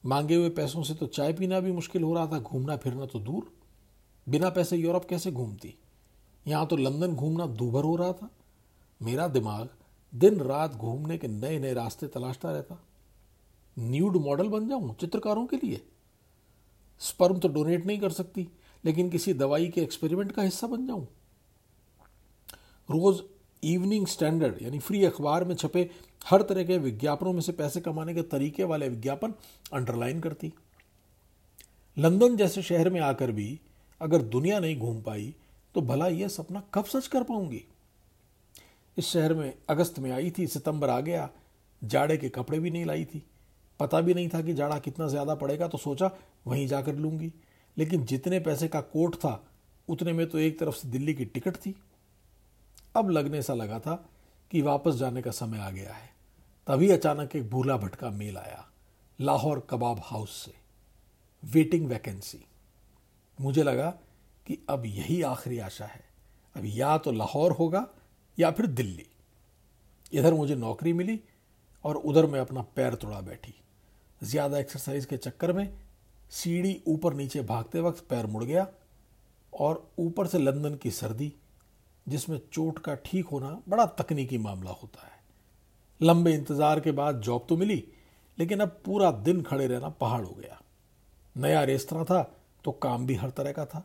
मांगे 0.06 0.34
हुए 0.34 0.50
पैसों 0.50 0.82
से 0.82 0.94
तो 0.94 1.06
चाय 1.06 1.32
पीना 1.32 1.60
भी 1.60 1.72
मुश्किल 1.72 2.02
हो 2.02 2.14
रहा 2.14 2.26
था, 2.26 2.38
घूमना 2.40 2.76
फिरना 2.76 3.06
तो 3.06 3.18
दूर। 3.18 3.52
बिना 4.28 4.50
पैसे 4.50 4.76
यूरोप 4.76 5.04
कैसे 5.04 5.32
घूमती? 5.32 5.74
यहाँ 6.46 6.66
तो 6.66 6.76
लंदन 6.76 7.14
घूमना 7.14 7.46
दूभर 7.46 7.84
हो 7.84 7.96
रहा 7.96 8.12
था। 8.12 8.30
मेरा 9.02 9.28
दिमाग 9.28 9.68
दिन 10.14 10.40
रात 10.40 10.74
घूमने 10.74 11.18
के 11.18 11.28
नए 11.28 11.58
नए 11.58 11.74
रास्ते 11.74 12.06
तलाशता 12.06 12.50
रहता। 12.50 12.84
न्यूड 13.78 14.16
मॉडल 14.16 14.48
बन 14.48 14.68
जाऊँ 14.68 14.94
चित्रकारों 14.94 15.46
के 15.46 15.56
लिए? 15.56 15.80
स्पर्म 17.00 17.38
तो 17.38 17.48
डोनेट 17.48 17.86
नहीं 17.86 17.98
कर 17.98 18.10
सकती, 18.10 18.46
लेकिन 18.84 19.10
किसी 19.10 19.34
दवाई 19.34 19.68
के 19.68 19.80
एक्सपेरिमेंट 19.80 20.32
का 20.32 20.42
हिस्सा 20.42 20.66
बन 20.66 20.86
जाऊँ। 20.86 21.06
रोज 22.88 23.22
इवनिंग 23.62 24.06
स्टैंडर्ड, 24.06 24.62
यानी 24.62 24.78
फ्री 24.78 25.04
अखबार 25.04 25.44
में 25.44 25.54
छपे 25.54 25.90
हर 26.26 26.42
तरह 26.42 26.64
के 26.64 26.78
विज्ञापनों 26.78 27.32
में 27.32 27.40
से 27.40 27.52
पैसे 27.52 27.80
कमाने 27.80 28.14
के 28.14 28.22
तरीके 28.24 28.64
वाले 28.64 28.88
विज्ञापन 28.88 29.34
अंडरलाइन 29.72 30.20
करती। 30.20 30.52
लंदन 31.96 32.36
जैसे 32.36 32.62
शहर 32.62 32.90
में 32.90 33.00
आकर 33.00 33.32
भी 33.32 33.58
अगर 34.00 34.22
दुनिया 34.24 34.58
नहीं 34.60 34.76
घूम 34.78 35.00
पाई 35.02 35.34
तो 35.74 35.80
भला 35.80 36.06
यह 36.08 36.28
सपना 36.28 36.62
कब 36.74 36.84
सच 36.84 37.06
कर 37.06 37.22
पाऊँगी? 37.22 37.64
इस 38.96 39.06
शहर 39.06 39.34
में 39.34 39.52
अगस्त 39.68 39.98
में 39.98 40.10
आई 40.10 40.30
थी, 40.30 40.46
सितंबर 40.46 40.88
आ 40.88 41.00
गया, 41.00 41.28
जाड़े 41.82 42.16
के 42.16 42.28
कपड़े 42.28 42.58
भी 42.58 42.70
नहीं 42.70 42.84
लाई 42.84 43.04
थी। 43.04 43.22
पता 43.80 44.00
भी 44.00 44.14
नहीं 44.14 44.28
था 44.28 44.40
कि 44.42 44.54
जाड़ा 44.54 44.78
कितना 44.78 45.08
ज़्यादा 45.08 45.34
पड़ेगा 45.34 45.68
तो 45.68 45.78
सोचा 45.78 46.10
वहीं 46.46 46.66
जाकर 46.66 46.94
लूँगी। 46.94 47.32
लेकिन 47.76 48.04
जितने 48.04 48.40
पैसे 48.40 48.68
का 48.68 48.80
कोट 48.80 49.16
था, 49.16 49.44
उतने 49.88 50.12
में 50.12 50.28
तो 50.28 50.38
एक 50.38 50.58
तरफ़ 50.58 50.74
से 50.74 50.88
दिल्ली 50.88 51.14
की 51.14 51.24
टिकट 51.24 51.56
थी। 51.56 51.74
अब 52.94 53.10
लगने 53.10 53.42
सा 53.42 53.54
लगा 53.54 53.78
था 53.78 53.94
कि 54.50 54.62
वापस 54.62 54.94
जाने 54.94 55.22
का 55.22 55.30
समय 55.30 55.58
आ 55.58 55.70
गया 55.70 55.92
है। 55.92 56.10
तभी 56.66 56.90
अचानक 56.90 57.36
एक 57.36 57.48
भूला 57.50 57.76
भटका 57.76 58.10
मेल 58.10 58.36
आया, 58.36 58.64
लाहौर 59.18 59.66
कबाब 59.70 60.00
हाउस 60.04 60.36
से। 60.36 60.52
Waiting 61.42 61.86
vacancy. 61.88 62.44
मुझे 63.38 63.62
लगा 63.62 63.90
कि 64.46 64.58
अब 64.68 64.86
यही 64.86 65.20
आखिरी 65.22 65.58
आशा 65.58 65.84
है। 65.84 66.04
अब 66.56 66.62
या 66.66 66.96
तो 66.98 67.12
लाहौर 67.12 67.52
होगा 67.52 67.86
या 68.38 68.50
फिर 68.50 68.66
दिल्ली। 68.66 69.06
इधर 70.12 70.34
मुझे 70.34 70.54
नौकरी 70.54 70.92
मिली 70.92 71.20
और 71.84 71.96
उधर 71.96 72.26
मैं 72.26 72.40
अपना 72.40 72.62
पैर 72.76 72.94
तोड़ा 72.94 73.20
बैठी। 73.20 73.54
ज़्यादा 74.20 74.58
एक्सरसाइज 74.58 75.04
के 75.06 75.16
चक्कर 75.16 75.52
में 75.52 75.68
सीढ़ी 76.32 76.80
ऊपर 76.88 77.14
नीचे 77.14 77.42
भागते 77.42 77.80
वक्त 77.80 78.04
पैर 78.08 78.26
मुड़ 78.26 78.44
गया 78.44 78.66
और 79.52 79.90
ऊपर 79.98 80.26
से 80.26 80.38
लंदन 80.38 80.74
की 80.74 80.90
सर्दी, 80.90 81.32
जिसमें 82.06 82.40
चोट 82.52 82.78
का 82.78 82.94
ठीक 82.96 83.26
होना 83.26 83.50
बड़ा 83.68 83.86
तकनीकी 83.98 84.38
मामला 84.38 84.70
होता 84.72 85.06
है। 85.06 85.16
लंबे 86.00 86.32
इंतज़ार 86.34 86.80
के 86.80 86.92
बाद 86.92 87.20
जॉब 87.20 87.46
तो 87.48 87.56
मिली, 87.56 87.84
लेकिन 88.38 88.60
अब 88.60 88.80
पूरा 88.84 89.10
दिन 89.10 89.42
खड़े 89.42 89.66
रहना 89.66 89.88
पहाड़ 89.90 90.24
हो 90.24 90.34
गया। 90.34 90.60
नया 91.36 91.62
रेस्तरा 91.64 92.04
था 92.04 92.22
तो 92.64 92.72
काम 92.72 93.06
भी 93.06 93.14
हर 93.14 93.30
तरह 93.30 93.52
का 93.52 93.64
था। 93.66 93.84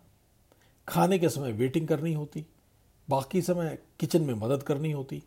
खाने 0.88 1.20
के 1.20 1.30
समय 1.30 1.52
वेटिंग 1.52 1.88
करनी 1.88 2.14
होती, 2.14 2.46
बाकी 3.08 3.42
समय 3.42 3.78
किचन 4.00 4.22
में 4.22 4.34
मदद 4.36 4.64
करनी 4.64 4.92
होती। 4.92 5.22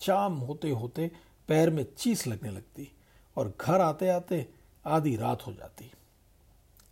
शाम 0.00 0.34
होते 0.38 0.70
होते 0.70 1.10
पैर 1.48 1.70
में 1.70 1.84
चीस 1.96 2.26
लगने 2.26 2.50
लगती। 2.50 2.90
और 3.36 3.52
घर 3.60 3.80
आते 3.80 4.08
आते 4.08 4.48
आधी 4.86 5.16
रात 5.16 5.46
हो 5.46 5.52
जाती। 5.52 5.90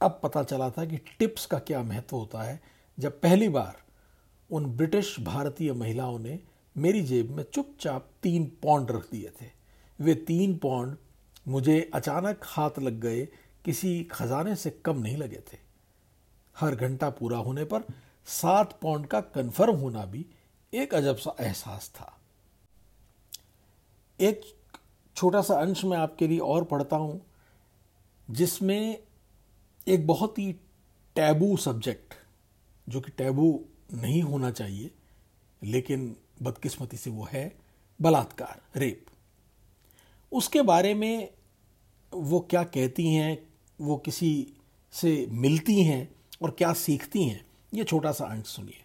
अब 0.02 0.20
पता 0.22 0.42
चला 0.42 0.70
था 0.70 0.84
कि 0.84 0.96
टिप्स 0.96 1.46
का 1.46 1.58
क्या 1.58 1.82
महत्व 1.82 2.16
होता 2.16 2.42
है। 2.42 2.60
जब 2.98 3.20
पहली 3.20 3.48
बार 3.48 3.82
उन 4.50 4.66
ब्रिटिश 4.66 5.20
भारतीय 5.20 5.72
महिलाओं 5.72 6.18
ने 6.18 6.40
मेरी 6.76 7.02
जेब 7.02 7.30
में 7.30 7.44
चुपचाप 7.44 8.10
तीन 8.22 8.46
पौंड 8.62 8.90
रख 8.90 9.10
दिए 9.10 9.32
थे। 9.42 9.50
वे 10.00 10.14
तीन 10.14 10.56
पौंड 10.58 10.96
मुझे 11.48 11.90
अचानक 11.94 12.40
हाथ 12.44 12.78
लग 12.78 13.00
गए, 13.00 13.28
किसी 13.64 14.04
खजाने 14.04 14.56
से 14.56 14.70
कम 14.70 14.98
नहीं 14.98 15.16
लगे 15.16 15.40
थे। 15.52 15.58
हर 16.56 16.74
घंटा 16.74 17.10
पूरा 17.10 17.38
होने 17.38 17.64
पर 17.64 17.84
सात 18.26 18.78
पौंड 18.82 19.06
का 19.06 19.20
कन्फर्म 19.20 19.76
होना 19.76 20.04
भी 20.04 20.26
एक 20.74 20.94
अजब 20.94 21.16
सा 21.16 21.36
एहसास 21.40 21.88
था। 21.88 22.18
एक 24.20 24.57
छोटा 25.18 25.40
सा 25.42 25.54
अंश 25.54 25.84
मैं 25.84 25.96
आपके 25.98 26.26
लिए 26.28 26.38
और 26.38 26.64
पढ़ता 26.64 26.96
हूँ, 26.96 27.20
जिसमें 28.30 28.98
एक 29.88 30.06
बहुत 30.06 30.38
ही 30.38 30.52
टैबू 31.16 31.56
सब्जेक्ट, 31.56 32.14
जो 32.88 33.00
कि 33.00 33.10
टैबू 33.10 33.64
नहीं 33.94 34.22
होना 34.22 34.50
चाहिए, 34.50 34.90
लेकिन 35.62 36.16
बदकिस्मती 36.42 36.96
से 36.96 37.10
वो 37.10 37.28
है, 37.32 37.56
बलात्कार, 38.00 38.60
रेप। 38.76 39.06
उसके 40.32 40.62
बारे 40.62 40.94
में 40.94 41.28
वो 42.14 42.40
क्या 42.40 42.62
कहती 42.64 43.14
हैं, 43.14 43.48
वो 43.80 43.96
किसी 43.96 44.54
से 44.92 45.26
मिलती 45.30 45.82
हैं 45.82 46.14
और 46.42 46.50
क्या 46.50 46.72
सीखती 46.72 47.24
हैं, 47.24 47.46
ये 47.74 47.84
छोटा 47.84 48.12
सा 48.12 48.24
अंश 48.24 48.46
सुनिए। 48.46 48.84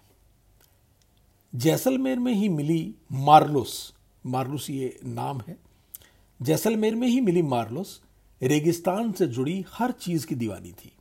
जैसलमेर 1.56 2.20
में 2.20 2.34
ही 2.34 2.50
मिली 2.50 2.96
मार्लोस, 3.12 3.94
मार्लुस 4.26 4.70
ये 4.70 5.00
नाम 5.04 5.42
है 5.48 5.63
जैसलमेर 6.44 6.96
में 6.96 7.08
ही 7.08 7.20
मिली 7.22 7.42
मार्लोस, 7.42 8.02
रेगिस्तान 8.42 9.12
से 9.12 9.28
जुड़ी 9.28 9.64
हर 9.70 9.92
चीज़ 9.92 10.26
की 10.28 10.36
दीवानी 10.36 10.72
थी। 10.74 10.92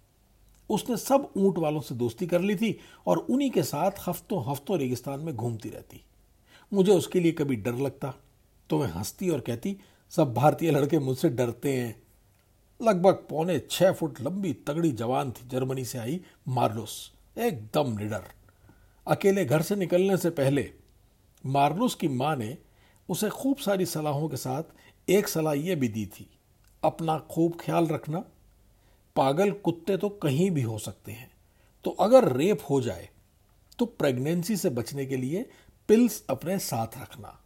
उसने 0.70 0.96
सब 0.96 1.28
ऊँट 1.36 1.58
वालों 1.58 1.80
से 1.80 1.94
दोस्ती 1.94 2.26
कर 2.26 2.40
ली 2.40 2.54
थी 2.56 2.78
और 3.06 3.18
उन्हीं 3.20 3.50
के 3.50 3.62
साथ 3.62 4.08
हफ्तों 4.08 4.42
हफ्तों 4.50 4.78
रेगिस्तान 4.78 5.20
में 5.20 5.34
घूमती 5.36 5.68
रहती। 5.68 6.00
मुझे 6.72 6.92
उसके 6.92 7.20
लिए 7.20 7.32
कभी 7.32 7.56
डर 7.56 7.74
लगता 7.76 8.14
तो 8.70 8.78
मैं 8.78 8.86
हंसती 8.88 9.28
और 9.28 9.40
कहती, 9.40 9.76
सब 10.12 10.32
भारतीय 10.34 10.70
लड़के 10.70 10.98
मुझसे 10.98 11.28
डरते 11.28 11.72
हैं। 11.72 12.02
लगभग 12.80 13.14
पौने 13.30 13.58
छह 13.70 13.92
फुट 13.92 14.20
लंबी 14.20 14.52
तगड़ी 14.66 14.92
जवान 14.92 15.30
थी 15.30 15.48
जर्मनी 15.48 15.84
से 15.84 15.98
आई 15.98 16.20
मार्लोस, 16.48 17.12
एकदम 17.38 17.98
निडर। 17.98 18.22
अकेले 19.06 19.44
घर 19.44 19.62
से 19.62 19.76
निकलने 19.76 20.16
से 20.16 20.30
पहले 20.30 20.70
मार्लोस 21.44 21.94
की 21.94 22.08
माँ 22.08 22.34
ने 22.36 22.56
उसे 23.08 23.28
खूब 23.30 23.56
सारी 23.56 23.86
सलाहों 23.86 24.28
के 24.28 24.36
साथ 24.36 24.62
एक 25.08 25.28
सलाह 25.28 25.54
यह 25.54 25.76
भी 25.76 25.88
दी 25.88 26.04
थी, 26.06 26.26
अपना 26.82 27.18
खूब 27.30 27.56
ख्याल 27.60 27.86
रखना। 27.86 28.24
पागल 29.16 29.50
कुत्ते 29.58 29.96
तो 29.96 30.08
कहीं 30.08 30.50
भी 30.50 30.62
हो 30.62 30.78
सकते 30.78 31.12
हैं। 31.12 31.30
तो 31.84 31.90
अगर 31.90 32.30
रेप 32.32 32.60
हो 32.70 32.80
जाए 32.80 33.08
तो 33.78 33.86
प्रेगनेंसी 33.86 34.56
से 34.56 34.70
बचने 34.70 35.06
के 35.06 35.16
लिए 35.16 35.44
पिल्स 35.88 36.22
अपने 36.30 36.58
साथ 36.58 36.98
रखना। 36.98 37.38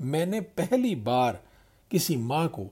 मैंने 0.00 0.40
पहली 0.40 0.94
बार 0.96 1.40
किसी 1.90 2.16
माँ 2.16 2.46
को 2.48 2.66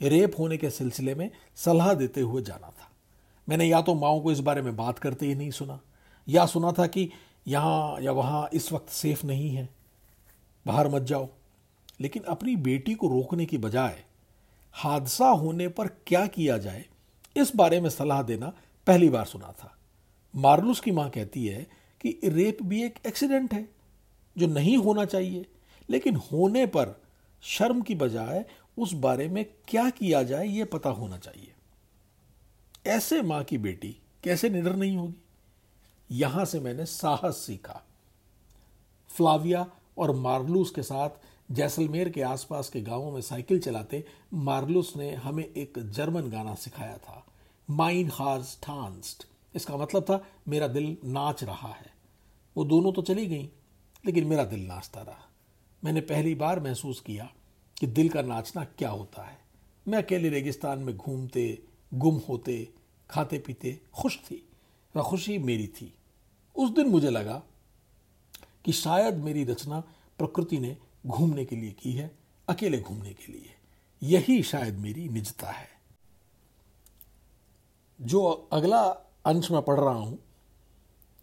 रेप 0.00 0.38
होने 0.38 0.56
के 0.56 0.70
सिलसिले 0.70 1.14
में 1.14 1.30
सलाह 1.56 1.92
देते 1.94 2.20
हुए 2.20 2.42
जाना 2.42 2.68
था। 2.68 2.90
मैंने 3.48 3.64
या 3.64 3.80
तो 3.82 3.94
माओ 3.94 4.20
को 4.20 4.32
इस 4.32 4.40
बारे 4.40 4.62
में 4.62 4.74
बात 4.76 4.98
करते 4.98 5.26
ही 5.26 5.34
नहीं 5.34 5.50
सुना, 5.50 5.80
या 6.28 6.46
सुना 6.46 6.72
था 6.72 6.86
कि 6.86 7.08
यहाँ 7.48 8.00
या 8.00 8.12
वहाँ 8.12 8.48
इस 8.52 8.72
वक्त 8.72 8.88
सेफ़ 8.90 9.26
नहीं 9.26 9.50
है। 9.50 9.68
बाहर 10.66 10.88
मत 10.88 11.02
जाओ। 11.02 11.28
लेकिन 12.02 12.22
अपनी 12.22 12.56
बेटी 12.56 12.94
को 12.94 13.08
रोकने 13.08 13.44
की 13.46 13.58
बजाय 13.58 14.02
हादसा 14.74 15.28
होने 15.28 15.68
पर 15.68 15.88
क्या 16.06 16.26
किया 16.26 16.58
जाए, 16.58 16.84
इस 17.36 17.52
बारे 17.56 17.80
में 17.80 17.88
सलाह 17.90 18.22
देना 18.22 18.52
पहली 18.86 19.08
बार 19.08 19.24
सुना 19.24 19.52
था। 19.52 19.76
मार्लुस 20.34 20.80
की 20.80 20.90
माँ 20.90 21.08
कहती 21.10 21.46
है 21.46 21.66
कि 22.00 22.18
रेप 22.24 22.62
भी 22.62 22.82
एक 22.82 22.98
एक्सीडेंट 23.06 23.54
है, 23.54 23.68
जो 24.36 24.46
नहीं 24.46 24.76
होना 24.76 25.04
चाहिए, 25.04 25.46
लेकिन 25.88 26.16
होने 26.16 26.66
पर 26.66 26.94
शर्म 27.42 27.82
की 27.82 27.94
बजाय 27.94 28.44
उस 28.78 28.92
बारे 28.92 29.28
में 29.28 29.44
क्या 29.68 29.88
किया 29.90 30.22
जाए 30.22 30.46
यह 30.46 30.64
पता 30.64 30.90
होना 30.90 31.18
चाहिए। 31.18 31.52
ऐसे 32.86 33.22
माँ 33.22 33.42
की 33.44 33.58
बेटी 33.58 33.96
कैसे 34.24 34.48
निडर 34.50 34.76
नहीं 34.76 34.96
होगी? 34.96 35.14
यहाँ 36.10 36.44
से 36.44 36.60
मैंने 36.60 36.86
साहस 36.86 37.36
सीखा। 37.36 37.82
फ्लाविया 39.10 39.66
और 39.98 40.14
मार्लूस 40.16 40.70
के 40.70 40.82
साथ 40.82 41.10
जैसलमेर 41.52 42.08
के 42.08 42.22
आसपास 42.22 42.68
के 42.68 42.80
गाँवों 42.80 43.12
में 43.12 43.20
साइकिल 43.20 43.60
चलाते 43.60 44.04
मार्लुस 44.34 44.96
ने 44.96 45.14
हमें 45.14 45.44
एक 45.44 45.90
जर्मन 45.90 46.30
गाना 46.30 46.54
सिखाया 46.54 46.98
था। 46.98 47.26
माइन 47.70 48.10
हार्स 48.14 48.58
ठांस्ट 48.62 49.26
इसका 49.56 49.76
मतलब 49.76 50.02
था, 50.02 50.26
मेरा 50.48 50.68
दिल 50.68 50.96
नाच 51.04 51.44
रहा 51.44 51.68
है। 51.68 51.92
वो 52.56 52.64
दोनों 52.64 52.92
तो 52.92 53.02
चली 53.02 53.26
गई, 53.26 53.50
लेकिन 54.06 54.26
मेरा 54.26 54.44
दिल 54.44 54.66
नाचता 54.66 55.00
रहा। 55.00 55.28
मैंने 55.84 56.00
पहली 56.00 56.34
बार 56.34 56.60
महसूस 56.60 57.00
किया 57.00 57.32
कि 57.80 57.86
दिल 57.86 58.08
का 58.08 58.22
नाचना 58.22 58.64
क्या 58.64 58.90
होता 58.90 59.22
है। 59.22 59.38
मैं 59.88 59.98
अकेले 59.98 60.28
रेगिस्तान 60.28 60.78
में 60.78 60.96
घूमते, 60.96 61.62
गुम 61.94 62.20
होते, 62.28 62.68
खाते 63.10 63.38
पीते 63.38 63.80
खुश 63.94 64.18
थी 64.18 64.48
वह 64.96 65.02
खुशी 65.02 65.38
मेरी 65.38 65.66
थी। 65.66 65.94
उस 66.56 66.70
दिन 66.70 66.86
मुझे 66.86 67.10
लगा 67.10 67.42
कि 68.64 68.72
शायद 68.72 69.14
मेरी 69.14 69.44
रचना 69.44 69.80
प्रकृति 70.18 70.58
ने 70.58 70.76
घूमने 71.06 71.44
के 71.44 71.56
लिए 71.56 71.70
की 71.72 71.92
है, 71.92 72.10
अकेले 72.48 72.80
घूमने 72.80 73.12
के 73.12 73.32
लिए। 73.32 73.54
यही 74.02 74.42
शायद 74.42 74.78
मेरी 74.78 75.08
निजता 75.08 75.50
है। 75.50 75.68
जो 78.00 78.48
अगला 78.52 78.82
अंश 79.24 79.50
में 79.50 79.60
पढ़ 79.62 79.80
रहा 79.80 79.94
हूँ, 79.94 80.18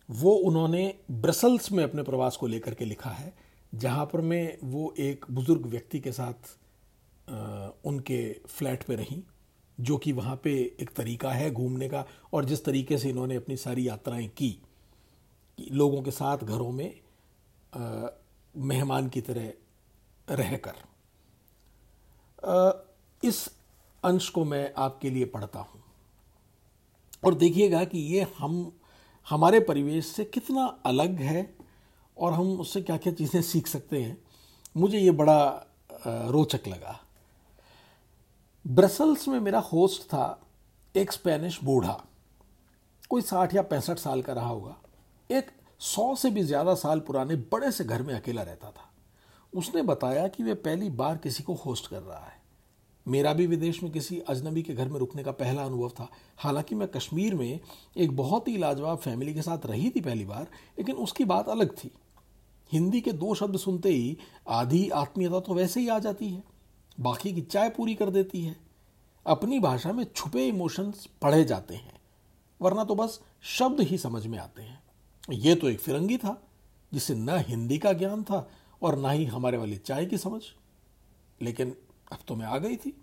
वो 0.09 0.31
उन्होंने 0.31 0.93
ब्रसल्स 1.11 1.71
में 1.71 1.83
अपने 1.83 2.03
प्रवास 2.03 2.37
को 2.37 2.47
लेकर 2.47 2.73
के 2.73 2.85
लिखा 2.85 3.09
है, 3.09 3.33
जहाँ 3.75 4.05
पर 4.05 4.21
मैं 4.21 4.57
वो 4.63 4.93
एक 4.99 5.25
बुज़ुर्ग 5.31 5.65
व्यक्ति 5.65 5.99
के 5.99 6.11
साथ 6.11 6.57
उनके 7.85 8.33
फ्लैट 8.33 8.83
पे 8.83 8.95
रही, 8.95 9.23
जो 9.79 9.97
कि 9.97 10.11
वहाँ 10.11 10.35
पे 10.43 10.53
एक 10.79 10.89
तरीका 10.89 11.31
है 11.31 11.51
घूमने 11.51 11.89
का, 11.89 12.05
और 12.33 12.45
जिस 12.45 12.63
तरीके 12.65 12.97
से 12.97 13.09
इन्होंने 13.09 13.35
अपनी 13.35 13.57
सारी 13.57 13.87
यात्राएँ 13.87 14.27
की 14.27 14.55
लोगों 15.59 16.01
के 16.01 16.11
साथ 16.11 16.37
घरों 16.37 16.71
में 16.71 16.99
मेहमान 18.57 19.09
की 19.09 19.21
तरह 19.21 19.53
रहकर। 20.31 20.75
इस 23.23 23.47
अंश 24.03 24.29
को 24.29 24.43
मैं 24.45 24.71
आपके 24.77 25.09
लिए 25.09 25.25
पढ़ता 25.27 25.59
हूँ। 25.59 25.83
और 27.23 27.33
देखिएगा 27.35 27.83
कि 27.85 27.99
ये 28.13 28.27
हम, 28.37 28.71
हमारे 29.27 29.59
परिवेश 29.59 30.05
से 30.05 30.23
कितना 30.25 30.65
अलग 30.85 31.19
है 31.19 31.53
और 32.17 32.33
हम 32.33 32.59
उससे 32.59 32.81
क्या 32.81 32.97
क्या 32.97 33.13
चीज़ें 33.13 33.41
सीख 33.41 33.67
सकते 33.67 34.01
हैं, 34.03 34.17
मुझे 34.77 34.99
ये 34.99 35.11
बड़ा 35.13 35.65
रोचक 36.05 36.67
लगा। 36.67 36.99
ब्रसल्स 38.65 39.27
में 39.27 39.39
मेरा 39.39 39.59
होस्ट 39.61 40.03
था 40.03 40.39
एक 40.95 41.11
स्पेनिश 41.11 41.59
बूढ़ा। 41.63 42.01
कोई 43.09 43.21
साठ 43.21 43.53
या 43.55 43.61
पैंसठ 43.63 43.97
साल 43.97 44.21
का 44.21 44.33
रहा 44.33 44.47
होगा। 44.47 44.75
एक 45.29 45.51
सौ 45.81 46.15
से 46.15 46.29
भी 46.29 46.43
ज़्यादा 46.43 46.75
साल 46.75 46.99
पुराने 46.99 47.35
बड़े 47.51 47.71
से 47.71 47.83
घर 47.83 48.01
में 48.01 48.13
अकेला 48.13 48.41
रहता 48.43 48.71
था। 48.71 48.88
उसने 49.53 49.81
बताया 49.81 50.27
कि 50.27 50.43
वह 50.43 50.53
पहली 50.55 50.89
बार 50.89 51.17
किसी 51.17 51.43
को 51.43 51.53
होस्ट 51.55 51.87
कर 51.87 52.01
रहा 52.01 52.25
है। 52.25 52.37
मेरा 53.05 53.33
भी 53.33 53.47
विदेश 53.47 53.81
में 53.83 53.91
किसी 53.91 54.19
अजनबी 54.19 54.63
के 54.63 54.73
घर 54.73 54.89
में 54.89 54.99
रुकने 54.99 55.23
का 55.23 55.31
पहला 55.31 55.63
अनुभव 55.63 55.89
था। 55.89 56.07
हालाँकि 56.37 56.75
मैं 56.75 56.87
कश्मीर 56.87 57.35
में 57.35 57.59
एक 57.97 58.15
बहुत 58.15 58.47
ही 58.47 58.57
लाजवाब 58.57 58.97
फैमिली 58.97 59.33
के 59.33 59.41
साथ 59.41 59.65
रही 59.65 59.89
थी 59.89 60.01
पहली 60.01 60.25
बार, 60.25 60.47
लेकिन 60.77 60.95
उसकी 60.95 61.25
बात 61.25 61.49
अलग 61.49 61.75
थी। 61.75 61.91
हिंदी 62.71 63.01
के 63.01 63.11
दो 63.11 63.33
शब्द 63.35 63.57
सुनते 63.57 63.89
ही 63.89 64.17
आधी 64.47 64.89
आत्मीयता 64.89 65.39
तो 65.39 65.53
वैसे 65.53 65.79
ही 65.79 65.87
आ 65.87 65.99
जाती 65.99 66.29
है। 66.29 66.43
बाकी 66.99 67.33
की 67.33 67.41
चाय 67.41 67.69
पूरी 67.69 67.95
कर 67.95 68.09
देती 68.09 68.43
है। 68.43 68.55
अपनी 69.25 69.59
भाषा 69.59 69.91
में 69.93 70.05
छुपे 70.15 70.47
इमोशंस 70.47 71.07
पढ़े 71.21 71.43
जाते 71.43 71.75
हैं, 71.75 71.93
वरना 72.61 72.83
तो 72.83 72.95
बस 72.95 73.19
शब्द 73.41 73.81
ही 73.81 73.97
समझ 73.97 74.25
में 74.27 74.37
आते 74.37 74.61
हैं। 74.61 74.81
ये 75.29 75.55
तो 75.55 75.69
एक 75.69 75.79
फिरंगी 75.79 76.17
था 76.17 76.41
जिसे 76.93 77.15
न 77.15 77.37
हिंदी 77.39 77.77
का 77.77 77.93
ज्ञान 77.93 78.23
था 78.23 78.49
और 78.81 78.97
ना 78.97 79.11
ही 79.11 79.25
हमारे 79.25 79.57
वाली 79.57 79.77
चाय 79.77 80.05
की 80.05 80.17
समझ। 80.17 80.41
लेकिन 81.41 81.75
अब 82.11 82.19
तो 82.27 82.35
मैं 82.35 82.45
आ 82.45 82.57
गई 82.57 82.75
थी। 82.75 82.95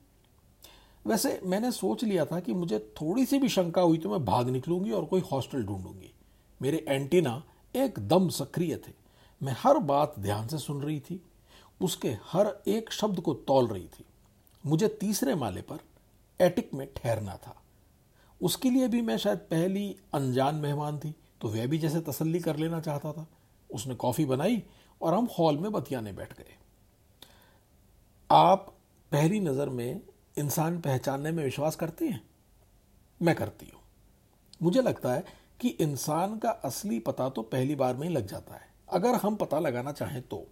वैसे 1.07 1.41
मैंने 1.45 1.71
सोच 1.73 2.05
लिया 2.05 2.25
था 2.25 2.41
कि 2.41 2.55
मुझे 2.55 2.79
थोड़ी 3.01 3.27
सी 3.27 3.39
भी 3.39 3.49
शंका 3.49 3.83
हुई 3.83 3.99
तो 3.99 4.11
मैं 4.11 4.25
भाग 4.25 4.49
निकलूँगी 4.49 4.91
और 4.91 5.05
कोई 5.05 5.21
हॉस्टल 5.33 5.63
ढूंढूँगी। 5.63 6.11
मेरे 6.61 6.85
एंटीना 6.89 7.43
एकदम 7.75 8.29
सक्रिय 8.29 8.77
थे। 8.77 8.93
मैं 9.41 9.57
हर 9.59 9.79
बात 9.79 10.15
ध्यान 10.19 10.47
से 10.49 10.59
सुन 10.59 10.83
रही 10.83 11.01
थी। 11.01 11.21
उसके 11.81 12.17
हर 12.25 12.53
एक 12.67 12.93
शब्द 12.93 13.21
को 13.21 13.35
तौल 13.35 13.67
रही 13.67 13.87
थी। 13.89 14.05
मुझे 14.65 14.89
तीसरे 14.91 15.35
माले 15.35 15.63
पर 15.63 15.79
एटिक 16.41 16.75
में 16.75 16.87
ठहरना 16.97 17.37
था। 17.37 17.55
उसके 18.41 18.71
लिए 18.71 18.89
भी 18.89 19.03
मैं 19.03 19.17
शायद 19.19 19.39
पहली 19.51 19.97
अनजान 20.15 20.55
मेहमान 20.55 20.99
थी 20.99 21.15
तो 21.41 21.49
वह 21.49 21.67
भी 21.67 21.79
जैसे 21.79 22.01
तसल्ली 22.01 22.41
कर 22.41 22.57
लेना 22.57 22.81
चाहता 22.81 23.13
था। 23.13 23.27
उसने 23.71 23.95
कॉफ़ी 23.95 24.25
बनाई 24.25 24.63
और 25.03 25.15
हम 25.15 25.29
हॉल 25.39 25.59
में 25.59 25.73
बतियाने 25.73 26.13
बैठ 26.13 26.33
गए। 26.33 26.55
आप 28.31 28.75
पहली 29.13 29.41
नज़र 29.41 29.69
में 29.69 30.01
इंसान 30.39 30.81
पहचानने 30.81 31.31
में 31.31 31.45
विश्वास 31.45 31.77
करते 31.77 32.09
हैं? 32.09 32.21
मैं 33.23 33.35
करती 33.35 33.71
हूँ। 33.75 33.81
मुझे 34.63 34.83
लगता 34.83 35.13
है 35.13 35.25
कि 35.61 35.69
इंसान 35.69 36.39
का 36.39 36.51
असली 36.51 36.99
पता 36.99 37.29
तो 37.29 37.43
पहली 37.43 37.75
बार 37.75 37.97
में 37.97 38.09
ही 38.09 38.15
लग 38.15 38.27
जाता 38.27 38.55
है। 38.55 38.69
अगर 38.89 39.15
हम 39.15 39.37
पता 39.37 39.59
लगाना 39.59 39.93
चाहें 39.93 40.23
तो। 40.23 40.47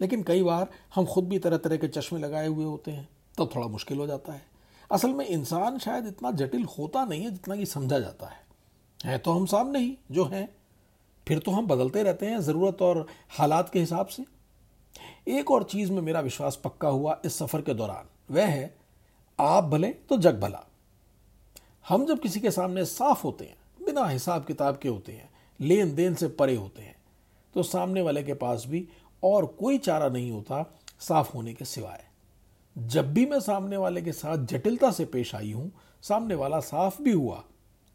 लेकिन 0.00 0.22
कई 0.22 0.42
बार 0.42 0.68
हम 0.94 1.06
खुद 1.06 1.28
भी 1.28 1.38
तरह 1.38 1.56
तरह 1.56 1.76
के 1.76 1.88
चश्मे 1.88 2.20
लगाए 2.20 2.46
हुए 2.46 2.64
होते 2.64 2.90
हैं 2.90 3.08
तो 3.38 3.46
थोड़ा 3.46 3.66
मुश्किल 3.66 3.98
हो 3.98 4.06
जाता 4.06 4.32
है। 4.32 4.42
असल 4.90 5.10
में 5.10 5.26
इंसान 5.26 5.78
शायद 5.78 6.06
इतना 6.06 6.30
जटिल 6.30 6.64
होता 6.64 7.04
नहीं 7.04 7.24
है 7.24 7.30
जितना 7.30 7.56
कि 7.56 7.66
समझा 7.66 7.98
जाता 7.98 8.26
है। 8.26 8.40
है 9.04 9.18
तो 9.18 9.32
हम 9.32 9.46
सामने 9.46 9.78
ही 9.78 9.98
जो 10.10 10.24
हैं। 10.24 10.48
फिर 11.30 11.38
तो 11.38 11.50
हम 11.50 11.66
बदलते 11.66 12.02
रहते 12.02 12.26
हैं 12.26 12.38
ज़रूरत 12.40 12.80
और 12.82 13.06
हालात 13.30 13.68
के 13.70 13.80
हिसाब 13.80 14.06
से। 14.06 14.24
एक 15.30 15.50
और 15.50 15.64
चीज़ 15.64 15.90
में 15.92 16.00
मेरा 16.02 16.20
विश्वास 16.20 16.58
पक्का 16.64 16.88
हुआ 16.88 17.16
इस 17.24 17.36
सफ़र 17.38 17.60
के 17.62 17.74
दौरान, 17.74 18.08
वह 18.30 18.46
है, 18.46 18.74
आप 19.38 19.64
भले 19.64 19.88
तो 20.08 20.16
जग 20.16 20.40
भला। 20.40 20.64
हम 21.88 22.06
जब 22.06 22.20
किसी 22.20 22.40
के 22.40 22.50
सामने 22.50 22.84
साफ़ 22.84 23.22
होते 23.22 23.44
हैं, 23.44 23.56
बिना 23.80 24.06
हिसाब 24.06 24.44
किताब 24.44 24.78
के 24.78 24.88
होते 24.88 25.12
हैं 25.12 25.28
लेन 25.60 25.94
देन 25.94 26.14
से 26.14 26.28
परे 26.30 26.56
होते 26.56 26.82
हैं 26.82 26.96
तो 27.54 27.62
सामने 27.62 28.02
वाले 28.02 28.22
के 28.22 28.34
पास 28.34 28.64
भी 28.68 28.86
और 29.22 29.46
कोई 29.60 29.78
चारा 29.78 30.08
नहीं 30.08 30.30
होता 30.30 30.64
साफ़ 31.00 31.32
होने 31.34 31.54
के 31.54 31.64
सिवाय। 31.66 32.04
जब 32.76 33.12
भी 33.14 33.26
मैं 33.26 33.40
सामने 33.40 33.76
वाले 33.76 34.02
के 34.02 34.12
साथ 34.14 34.46
जटिलता 34.46 34.90
से 34.90 35.04
पेश 35.06 35.34
आई 35.34 35.52
हूँ, 35.52 35.70
सामने 36.02 36.34
वाला 36.34 36.60
साफ़ 36.64 37.02
भी 37.02 37.12
हुआ 37.12 37.42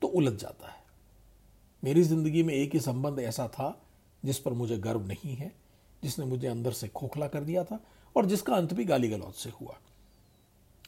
तो 0.02 0.08
उलझ 0.08 0.34
जाता 0.34 0.68
है। 0.68 0.84
मेरी 1.86 2.04
ज़िंदगी 2.04 2.44
में 2.44 2.54
एक 2.54 2.74
ही 2.74 2.80
संबंध 2.82 3.20
ऐसा 3.22 3.48
था 3.50 3.68
जिस 4.24 4.38
पर 4.40 4.54
मुझे 4.54 4.78
गर्व 4.80 5.06
नहीं 5.08 5.36
है, 5.36 5.52
जिसने 6.04 6.26
मुझे 6.26 6.48
अंदर 6.48 6.72
से 6.74 6.88
खोखला 6.90 7.28
कर 7.28 7.44
दिया 7.44 7.64
था 7.64 7.80
और 8.16 8.26
जिसका 8.26 8.56
अंत 8.56 8.74
भी 8.74 8.86
गाली 8.86 9.10
गलौज 9.10 9.34
से 9.34 9.50
हुआ। 9.52 9.76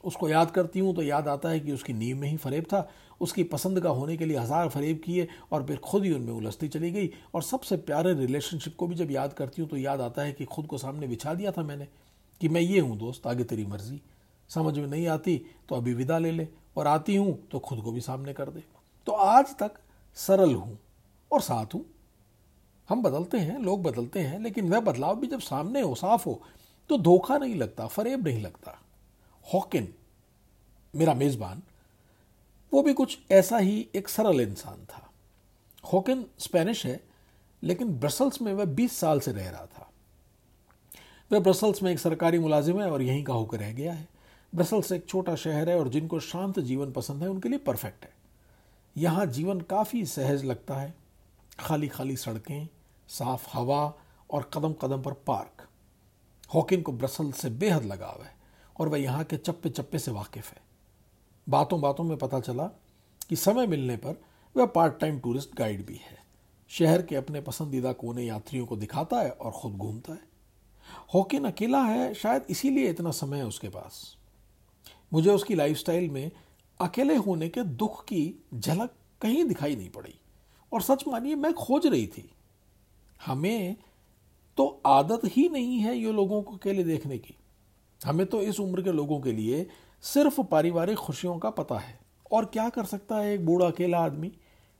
उसको 0.04 0.30
याद 0.30 0.52
करती 0.52 0.80
हूँ 0.80 0.96
तो 0.96 1.02
याद 1.02 1.28
आता 1.28 1.50
है 1.50 1.60
कि 1.60 1.72
उसकी 1.72 1.94
नींव 1.94 2.18
में 2.18 2.28
ही 2.30 2.38
फरेब 2.38 2.64
था। 2.64 2.88
उसकी 3.22 3.44
पसंद 3.46 3.80
का 3.82 3.90
होने 3.90 4.16
के 4.18 4.26
लिए 4.26 4.38
हज़ार 4.38 4.70
फरेब 4.70 5.02
किए 5.06 5.28
और 5.52 5.66
फिर 5.66 5.78
खुद 5.84 6.04
ही 6.04 6.12
उनमें 6.14 6.34
उलझती 6.34 6.68
चली 6.68 6.92
गई। 6.92 7.10
और 7.34 7.44
सबसे 7.44 7.78
प्यारे 7.80 8.14
रिलेशनशिप 8.16 8.76
को 8.76 8.88
भी 8.88 8.96
जब 8.96 9.12
याद 9.12 9.34
करती 9.34 9.62
हूँ 9.62 9.70
तो 9.70 9.78
याद 9.78 10.02
आता 10.02 10.22
है 10.22 10.32
कि 10.34 10.46
खुद 10.48 10.68
को 10.68 10.78
सामने 10.78 11.08
बिछा 11.08 11.34
दिया 11.34 11.52
था 11.52 11.64
मैंने 11.64 11.88
कि 12.42 12.50
मैं 12.50 12.62
ये 12.62 12.80
हूँ, 12.80 12.98
दोस्त, 12.98 13.28
आगे 13.28 13.44
तेरी 13.44 13.66
मर्ज़ी। 13.66 14.02
समझ 14.50 14.78
में 14.78 14.88
नहीं 14.88 15.08
आती 15.10 15.38
तो 15.70 15.76
अभी 15.76 15.94
विदा 15.94 16.18
ले 16.18 16.32
ले 16.32 16.48
और 16.78 16.88
आती 16.88 17.16
हूँ 17.16 17.38
तो 17.52 17.60
खुद 17.60 17.82
को 17.82 17.92
भी 17.92 18.02
सामने 18.02 18.34
कर 18.34 18.50
दे। 18.50 18.64
तो 19.08 19.12
आज 19.12 19.56
तक 19.56 19.80
सरल 20.18 20.54
हूँ। 20.54 20.78
और 21.32 21.42
साथ 21.42 21.74
हूँ। 21.74 21.86
हम 22.90 23.02
बदलते 23.02 23.38
हैं, 23.38 23.60
लोग 23.60 23.84
बदलते 23.84 24.20
हैं, 24.20 24.40
लेकिन 24.40 24.70
वह 24.70 24.80
बदलाव 24.80 25.20
भी 25.20 25.28
जब 25.28 25.40
सामने 25.40 25.82
हो, 25.82 25.96
साफ़ 25.96 26.26
हो 26.26 26.42
तो 26.90 26.98
धोखा 26.98 27.38
नहीं 27.38 27.56
लगता, 27.56 27.88
फरेब 27.88 28.28
नहीं 28.28 28.42
लगता। 28.42 28.80
हॉकिन, 29.54 29.94
मेरा 30.96 31.14
मेजबान, 31.14 31.62
वो 32.74 32.82
भी 32.82 32.94
कुछ 32.94 33.20
ऐसा 33.32 33.58
ही 33.58 33.90
एक 33.96 34.10
सरल 34.10 34.42
इंसान 34.42 34.86
था। 34.86 35.10
हॉकिन 35.94 36.26
स्पेनिश 36.40 36.86
है, 36.86 37.04
लेकिन 37.64 38.00
ब्रसल्स 38.00 38.42
में 38.42 38.54
वह 38.54 38.66
20 38.66 38.98
साल 38.98 39.20
से 39.20 39.32
रह 39.32 39.50
रहा 39.50 39.66
था। 39.66 39.92
वह 41.32 41.40
ब्रसल्स 41.40 41.84
में 41.84 41.92
एक 41.92 42.00
सरकारी 42.00 42.40
मुलाजिम 42.40 42.82
है 42.82 42.92
और 42.92 43.02
यहीं 43.02 43.24
का 43.24 43.34
होकर 43.34 43.60
रह 43.60 43.74
गया 43.74 43.94
है। 43.94 44.08
ब्रसल्स 44.56 44.92
एक 44.92 45.06
छोटा 45.06 45.36
शहर 45.36 45.70
है 45.70 45.80
और 45.80 45.90
जिनको 45.90 46.20
शांत 46.20 46.60
जीवन 46.60 46.92
पसंद 46.92 47.24
है, 47.24 47.30
उनके 47.30 47.50
लिए 47.50 47.60
परफेक्ट 47.60 48.04
है। 48.04 48.14
यहाँ 48.98 49.26
जीवन 49.26 49.62
काफ़ी 49.62 50.06
सहज 50.06 50.46
लगता 50.46 50.76
है। 50.76 51.07
खाली 51.60 51.88
खाली 51.88 52.18
सड़कें, 52.18 52.68
साफ़ 53.08 53.48
हवा 53.54 53.94
और 54.32 54.52
कदम 54.54 54.74
कदम 54.74 55.02
पर 55.02 55.14
पार्क। 55.14 55.68
हॉकिन 56.54 56.82
को 56.82 56.92
ब्रसल 56.92 57.32
से 57.32 57.50
बेहद 57.50 57.86
लगाव 57.86 58.24
है 58.24 58.36
और 58.80 58.90
वह 58.90 59.00
यहाँ 59.00 59.24
के 59.24 59.38
चप्पे 59.38 59.70
चप्पे 59.70 60.00
से 60.00 60.12
वाकिफ 60.12 60.52
है। 60.52 60.62
बातों 61.50 61.82
बातों 61.82 62.04
में 62.04 62.18
पता 62.18 62.40
चला 62.40 62.66
कि 63.30 63.36
समय 63.36 63.68
मिलने 63.68 63.98
पर 63.98 64.22
वह 64.58 64.66
पार्ट 64.66 65.00
टाइम 65.00 65.20
टूरिस्ट 65.20 65.56
गाइड 65.56 65.86
भी 65.86 65.96
है। 65.96 66.18
शहर 66.70 67.02
के 67.02 67.16
अपने 67.16 67.42
पसंदीदा 67.42 67.94
कोने 67.94 68.24
यात्रियों 68.24 68.66
को 68.66 68.76
दिखाता 68.76 69.18
है 69.18 69.30
और 69.30 69.52
खुद 69.52 69.74
घूमता 69.74 70.14
है। 70.14 70.20
हॉकिन 71.14 71.46
अकेला 71.46 71.84
है, 71.84 72.14
शायद 72.14 72.44
इसीलिए 72.50 72.90
इतना 72.90 73.12
समय 73.12 73.38
है 73.38 73.46
उसके 73.46 73.70
पास। 73.70 74.18
मुझे 75.14 75.32
उसकी 75.32 75.56
लाइफस्टाइल 75.56 76.10
में 76.10 76.32
अकेले 76.82 77.16
होने 77.16 77.50
के 77.50 77.64
दुख 77.64 78.04
की 78.06 78.44
झलक 78.54 78.94
कहीं 79.22 79.46
दिखाई 79.46 79.76
नहीं 79.76 79.90
पड़ी। 79.90 80.20
और 80.74 80.82
सच 80.82 81.04
मानिए, 81.08 81.36
मैं 81.36 81.54
खोज 81.54 81.88
रही 81.88 82.08
थी। 82.08 82.32
हमें 83.26 83.76
तो 84.58 84.82
आदत 84.86 85.22
ही 85.26 85.50
नहीं 85.50 85.80
है 85.80 85.98
ये 85.98 86.12
लोगों 86.12 86.42
को 86.42 86.56
अकेले 86.56 86.84
देखने 86.84 87.18
की। 87.18 87.36
हमें 88.06 88.26
तो 88.26 88.42
इस 88.42 88.60
उम्र 88.60 88.82
के 88.82 88.92
लोगों 88.92 89.22
के 89.22 89.32
लिए 89.32 89.68
सिर्फ़ 90.02 90.42
पारिवारिक 90.42 90.98
खुशियों 90.98 91.40
का 91.40 91.50
पता 91.50 91.78
है। 91.78 92.00
और 92.32 92.46
क्या 92.46 92.70
कर 92.70 92.86
सकता 92.86 93.18
है 93.18 93.34
एक 93.34 93.46
बूढ़ा 93.46 93.68
अकेला 93.68 94.00
आदमी? 94.00 94.32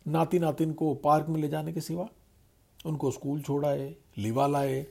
नाती 0.08 0.40
नातिन 0.40 0.74
को 0.74 0.94
पार्क 0.94 1.28
में 1.28 1.42
ले 1.42 1.48
जाने 1.48 1.74
के 1.74 1.82
सिवा। 1.82 2.10
उनको 2.86 3.12
स्कूल 3.12 3.42
छोड़ाए 3.42 3.96
लिवा 4.18 4.48
लाए, 4.48 4.88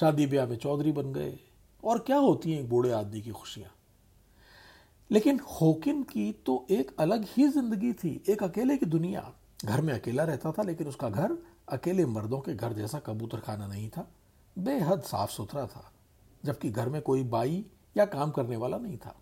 शादी 0.00 0.26
ब्याह 0.26 0.46
में 0.46 0.56
चौधरी 0.56 0.92
बन 0.92 1.12
गए। 1.12 1.38
और 1.84 1.98
क्या 1.98 2.16
होती 2.16 2.52
हैं 2.52 2.60
एक 2.60 2.68
बूढ़े 2.68 2.90
आदमी 2.90 3.20
की 3.20 3.30
खुशियाँ? 3.30 3.70
लेकिन 5.10 5.40
होकिन 5.40 6.02
की 6.02 6.32
तो 6.32 6.66
एक 6.70 6.96
अलग 6.98 7.26
ही 7.28 7.48
ज़िंदगी 7.48 7.92
थी, 7.92 8.24
एक 8.28 8.42
अकेले 8.42 8.76
की 8.76 8.86
दुनिया। 8.86 9.32
घर 9.64 9.80
में 9.80 9.94
अकेला 9.94 10.24
रहता 10.24 10.52
था, 10.52 10.62
लेकिन 10.62 10.86
उसका 10.86 11.08
घर 11.08 11.38
अकेले 11.68 12.06
मर्दों 12.06 12.40
के 12.40 12.54
घर 12.54 12.72
जैसा 12.72 12.98
कबूतर 12.98 13.38
खाना 13.38 13.66
नहीं 13.66 13.88
था। 13.90 14.08
बेहद 14.58 15.02
साफ़ 15.02 15.30
सुथरा 15.30 15.66
था, 15.66 15.92
जबकि 16.44 16.70
घर 16.70 16.88
में 16.88 17.02
कोई 17.02 17.22
बाई 17.22 17.64
या 17.96 18.04
काम 18.04 18.30
करने 18.30 18.56
वाला 18.56 18.78
नहीं 18.78 18.96
था। 18.96 19.16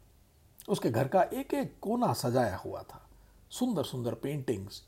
उसके 0.69 0.91
घर 0.91 1.09
का 1.09 1.23
एक 1.23 1.55
एक 1.55 1.75
कोना 1.81 2.13
सजाया 2.13 2.57
हुआ 2.57 2.83
था। 2.83 3.09
सुंदर 3.51 3.85
सुंदर 3.85 4.15
पेंटिंग्स 4.15 4.83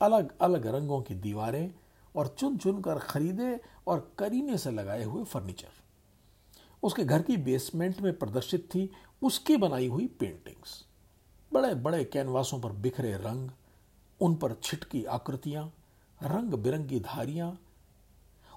अलग 0.00 0.38
अलग 0.40 0.66
रंगों 0.66 1.02
की 1.02 1.14
दीवारें 1.14 1.74
और 2.16 2.28
चुन 2.38 2.56
चुन 2.56 2.80
कर 2.82 2.98
खरीदे 2.98 3.60
और 3.86 4.12
करीने 4.18 4.58
से 4.58 4.70
लगाए 4.70 5.04
हुए 5.04 5.24
फर्नीचर 5.24 5.68
उसके 6.82 7.04
घर 7.04 7.22
की 7.22 7.36
बेसमेंट 7.36 8.00
में 8.00 8.18
प्रदर्शित 8.18 8.68
थी 8.74 8.90
उसकी 9.22 9.56
बनाई 9.56 9.88
हुई 9.88 10.06
पेंटिंग्स 10.06 10.84
बड़े 11.52 11.74
बड़े 11.74 12.04
कैनवासों 12.04 12.60
पर 12.60 12.72
बिखरे 12.72 13.12
रंग 13.12 13.50
उन 14.20 14.34
पर 14.34 14.54
छिटकी 14.62 15.04
आकृतियाँ 15.04 15.64
रंग 16.22 16.54
बिरंगी 16.54 17.00
धारियाँ। 17.00 17.58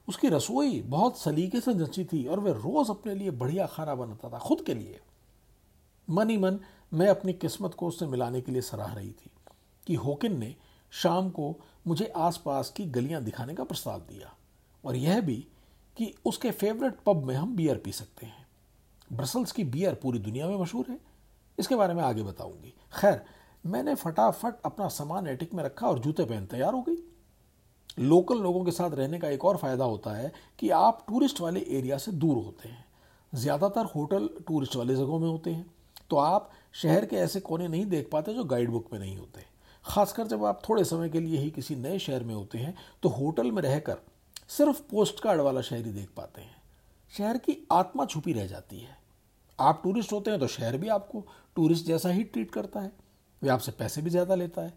उसकी 0.08 0.30
रसोई 0.30 0.82
बहुत 0.82 1.19
सलीके 1.19 1.60
से 1.62 1.73
जची 1.73 2.06
थी 2.06 2.26
और 2.26 2.39
वह 2.39 2.52
रोज 2.52 2.89
अपने 2.89 3.15
लिए 3.15 3.32
बढ़िया 3.32 3.65
खाना 3.65 3.95
बनाता 3.95 4.30
था, 4.30 4.39
खुद 4.39 4.62
के 4.62 4.73
लिए। 4.73 4.99
मन 6.10 6.30
ही 6.30 6.38
मन 6.38 6.60
मैं 6.93 7.08
अपनी 7.08 7.34
किस्मत 7.34 7.73
को 7.73 7.88
उससे 7.88 8.06
मिलाने 8.06 8.41
के 8.41 8.52
लिए 8.52 8.62
सराह 8.62 8.93
रही 8.93 9.12
थी 9.12 9.30
कि 9.88 9.95
होकिन 9.95 10.38
ने 10.39 10.56
शाम 10.91 11.30
को 11.30 11.56
मुझे 11.88 12.06
आसपास 12.06 12.69
की 12.69 12.86
गलियाँ 12.86 13.21
दिखाने 13.23 13.56
का 13.56 13.63
प्रस्ताव 13.63 13.99
दिया 13.99 14.34
और 14.86 14.95
यह 14.95 15.21
भी 15.21 15.47
कि 15.97 16.13
उसके 16.26 16.52
फेवरेट 16.52 16.97
पब 17.06 17.23
में 17.23 17.36
हम 17.36 17.56
बियर 17.56 17.78
पी 17.78 17.91
सकते 17.91 18.26
हैं। 18.26 18.47
ब्रसल्स 19.13 19.52
की 19.52 19.63
बियर 19.63 19.93
पूरी 19.93 20.19
दुनिया 20.19 20.47
में 20.47 20.58
मशहूर 20.58 20.86
है। 20.89 20.99
इसके 21.60 21.76
बारे 21.76 21.93
में 21.93 22.04
आगे 22.04 22.23
बताऊँगी। 22.23 22.73
खैर 22.99 23.26
मैंने 23.63 23.95
फटाफट 23.95 24.56
अपना 24.65 24.88
सामान 24.89 25.28
एटिक 25.28 25.54
में 25.54 25.63
रखा 25.63 25.88
और 25.88 25.99
जूते 25.99 26.23
पहन 26.26 26.45
तैयार 26.45 26.73
हो 26.73 26.82
गई। 26.82 26.97
लोकल 27.99 28.39
लोगों 28.39 28.63
के 28.65 28.71
साथ 28.71 28.91
रहने 28.91 29.19
का 29.19 29.30
एक 29.30 29.45
और 29.45 29.58
फ़ायदा 29.58 29.86
होता 29.86 30.12
है 30.12 30.32
कि 30.60 30.69
आप 30.71 31.06
टूरिस्ट 31.08 31.41
वाले 31.41 31.60
एरिया 31.69 31.97
से 31.97 32.12
दूर 32.13 32.36
होते 32.36 32.69
हैं। 32.69 32.86
ज़्यादातर 33.34 33.86
होटल 33.86 34.30
टूरिस्ट 34.47 34.76
वाले 34.76 34.95
जगहों 34.95 35.19
में 35.19 35.28
होते 35.28 35.52
हैं। 35.52 35.65
तो 36.10 36.17
आप 36.17 36.49
शहर 36.73 37.06
के 37.06 37.15
ऐसे 37.15 37.39
कोने 37.39 37.67
नहीं 37.67 37.86
देख 37.86 38.10
पाते 38.12 38.34
जो 38.34 38.43
गाइड 38.45 38.69
बुक 38.69 38.91
में 38.93 38.99
नहीं 38.99 39.15
होते। 39.17 39.45
खासकर 39.86 40.28
जब 40.28 40.43
आप 40.45 40.62
थोड़े 40.67 40.84
समय 40.84 41.10
के 41.10 41.19
लिए 41.19 41.39
ही 41.39 41.49
किसी 41.52 41.76
नए 41.76 41.99
शहर 41.99 42.23
में 42.23 42.34
होते 42.36 42.58
हैं 42.58 42.76
तो 43.04 43.10
होटल 43.10 43.52
में 43.52 43.62
रहकर 43.62 43.97
सिर्फ़ 44.49 44.82
पोस्ट 44.91 45.19
कार्ड 45.19 45.41
वाला 45.41 45.62
शहर 45.62 45.86
ही 45.86 45.91
देख 45.91 46.10
पाते 46.17 46.41
हैं। 46.41 46.56
शहर 47.13 47.38
की 47.38 47.58
आत्मा 47.71 48.06
छुपी 48.06 48.34
रह 48.34 48.47
जाती 48.47 48.80
है। 48.80 48.97
आप 49.60 49.82
टूरिस्ट 49.84 50.13
होते 50.13 50.32
हैं 50.32 50.39
तो 50.39 50.47
शहर 50.49 50.78
भी 50.78 50.88
आपको 50.89 51.26
टूरिस्ट 51.56 51.86
जैसा 51.86 52.10
ही 52.10 52.23
ट्रीट 52.23 52.52
करता 52.52 52.80
है। 52.80 52.91
वे 53.43 53.49
आपसे 53.49 53.71
पैसे 53.73 54.01
भी 54.01 54.10
ज़्यादा 54.10 54.36
लेता 54.36 54.62
है 54.62 54.73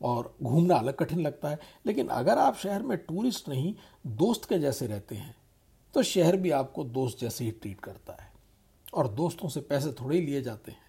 और 0.00 0.34
घूमना 0.42 0.76
अलग 0.76 0.96
कठिन 0.96 1.20
लगता 1.20 1.48
है। 1.48 1.58
लेकिन 1.86 2.08
अगर 2.08 2.38
आप 2.38 2.56
शहर 2.56 2.82
में 2.82 2.96
टूरिस्ट 2.98 3.48
नहीं, 3.48 3.74
दोस्त 4.06 4.44
के 4.44 4.58
जैसे 4.58 4.86
रहते 4.86 5.14
हैं 5.14 5.34
तो 5.94 6.02
शहर 6.04 6.36
भी 6.36 6.50
आपको 6.52 6.84
दोस्त 6.86 7.18
जैसे 7.20 7.44
ही 7.44 7.50
ट्रीट 7.52 7.80
करता 7.80 8.16
है 8.22 8.28
और 8.92 9.08
दोस्तों 9.10 9.48
से 9.48 9.60
पैसे 9.62 9.92
थोड़े 9.92 10.16
ही 10.16 10.24
लिए 10.26 10.42
जाते 10.42 10.72
हैं। 10.72 10.88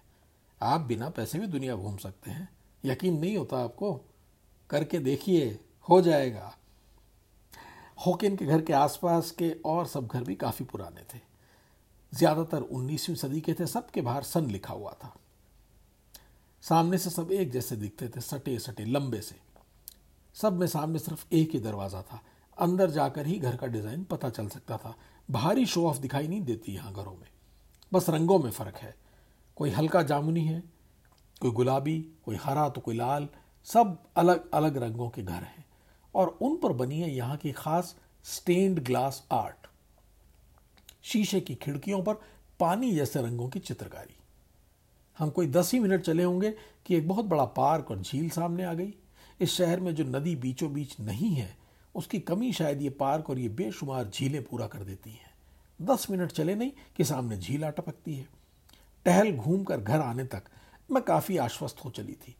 आप 0.60 0.80
बिना 0.80 1.08
पैसे 1.10 1.38
भी 1.38 1.46
दुनिया 1.46 1.74
घूम 1.76 1.96
सकते 1.96 2.30
हैं। 2.30 2.48
यकीन 2.84 3.18
नहीं 3.18 3.36
होता 3.36 3.58
आपको। 3.58 3.92
करके 4.70 4.98
देखिए, 4.98 5.58
हो 5.88 6.00
जाएगा। 6.00 6.54
हॉकिन 7.98 8.36
के 8.36 8.46
घर 8.46 8.62
के 8.62 8.72
आसपास 8.72 9.30
के 9.30 9.50
और 9.64 9.86
सब 9.86 10.06
घर 10.06 10.24
भी 10.24 10.34
काफ़ी 10.34 10.64
पुराने 10.64 11.02
थे। 11.14 11.20
ज़्यादातर 12.12 12.62
19वीं 12.62 13.14
सदी 13.16 13.40
के 13.40 13.54
थे, 13.54 13.66
सबके 13.66 14.00
बाहर 14.00 14.22
सन 14.22 14.50
लिखा 14.50 14.74
हुआ 14.74 14.92
था। 14.94 15.14
सामने 16.62 16.98
से 16.98 17.10
सब 17.10 17.32
एक 17.32 17.50
जैसे 17.50 17.76
दिखते 17.76 18.08
थे, 18.08 18.20
सटे 18.20 18.58
सटे, 18.58 18.84
लंबे 18.84 19.20
से। 19.20 19.34
सब 20.34 20.58
में 20.58 20.66
सामने 20.66 20.98
सिर्फ़ 20.98 21.24
एक 21.32 21.50
ही 21.50 21.58
दरवाज़ा 21.60 22.02
था। 22.02 22.22
अंदर 22.58 22.90
जाकर 22.90 23.26
ही 23.26 23.38
घर 23.38 23.56
का 23.56 23.66
डिज़ाइन 23.66 24.04
पता 24.04 24.30
चल 24.30 24.48
सकता 24.48 24.76
था। 24.76 24.94
भारी 25.30 25.66
शो 25.66 25.86
ऑफ़ 25.86 25.98
दिखाई 25.98 26.28
नहीं 26.28 26.40
देती 26.40 26.74
यहाँ 26.74 26.92
घरों 26.92 27.12
में। 27.12 27.28
बस 27.92 28.08
रंगों 28.10 28.38
में 28.38 28.50
फ़र्क 28.50 28.76
है। 28.76 28.94
कोई 29.56 29.70
हल्का 29.70 30.02
जामुनी 30.02 30.44
है, 30.44 30.62
कोई 31.40 31.50
गुलाबी, 31.50 31.98
कोई 32.24 32.36
हरा 32.36 32.68
तो 32.68 32.80
कोई 32.80 32.96
लाल। 32.96 33.28
सब 33.66 33.98
अलग 34.16 34.50
अलग 34.50 34.76
रंगों 34.76 35.08
के 35.08 35.22
घर 35.22 35.42
हैं। 35.42 35.64
और 36.14 36.38
उन 36.42 36.56
पर 36.56 36.72
बनी 36.72 37.00
है 37.00 37.10
यहाँ 37.10 37.36
की 37.36 37.52
खास 37.52 37.94
स्टेन्ड 38.24 38.80
ग्लास 38.80 39.26
आर्ट 39.32 39.66
शीशे 41.02 41.40
की 41.40 41.54
खिड़कियों 41.54 42.02
पर 42.02 42.14
पानी 42.60 42.92
जैसे 42.94 43.22
रंगों 43.22 43.48
की 43.48 43.58
चित्रकारी। 43.58 44.16
हम 45.18 45.30
कोई 45.30 45.46
दस 45.46 45.72
ही 45.72 45.78
मिनट 45.78 46.00
चले 46.00 46.22
होंगे 46.22 46.50
कि 46.86 46.96
एक 46.96 47.08
बहुत 47.08 47.24
बड़ा 47.24 47.44
पार्क 47.44 47.90
और 47.90 48.00
झील 48.02 48.30
सामने 48.30 48.64
आ 48.64 48.74
गई। 48.74 48.94
इस 49.40 49.52
शहर 49.52 49.80
में 49.80 49.94
जो 49.94 50.04
नदी 50.04 50.36
बीचों 50.36 50.72
बीच 50.72 51.00
नहीं 51.00 51.34
है, 51.34 51.56
उसकी 51.94 52.18
कमी 52.18 52.52
शायद 52.52 52.82
ये 52.82 52.90
पार्क 52.90 53.30
और 53.30 53.38
ये 53.38 53.48
बेशुमार 53.48 54.08
झीलें 54.08 54.42
पूरा 54.44 54.66
कर 54.66 54.78
देती 54.78 55.10
हैं। 55.10 55.30
दस 55.82 56.06
मिनट 56.10 56.32
चले 56.32 56.54
नहीं 56.54 56.72
कि 56.96 57.04
सामने 57.04 57.36
झील 57.36 57.64
आ 57.64 57.70
टपकती 57.70 58.14
है। 58.14 58.26
टहल 59.04 59.32
घूम 59.32 59.64
कर 59.64 59.80
घर 59.80 60.00
आने 60.00 60.24
तक 60.24 60.42
मैं 60.90 61.02
काफ़ी 61.02 61.36
आश्वस्त 61.36 61.84
हो 61.84 61.90
चली 61.90 62.12
थी। 62.12 62.34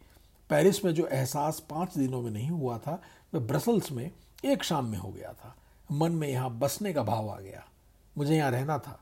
पेरिस 0.50 0.84
में 0.84 0.94
जो 0.94 1.06
एहसास 1.06 1.60
पाँच 1.70 1.98
दिनों 1.98 2.22
में 2.22 2.30
नहीं 2.30 2.50
हुआ 2.50 2.78
था 2.78 3.02
वह 3.34 3.40
ब्रसल्स 3.40 3.92
में 3.92 4.10
एक 4.44 4.64
शाम 4.64 4.86
में 4.86 4.98
हो 4.98 5.10
गया 5.12 5.32
था। 5.32 5.56
मन 5.92 6.12
में 6.12 6.28
यहाँ 6.28 6.58
बसने 6.58 6.92
का 6.92 7.02
भाव 7.02 7.28
आ 7.30 7.38
गया। 7.40 7.64
मुझे 8.18 8.36
यहाँ 8.36 8.50
रहना 8.50 8.78
था। 8.78 9.00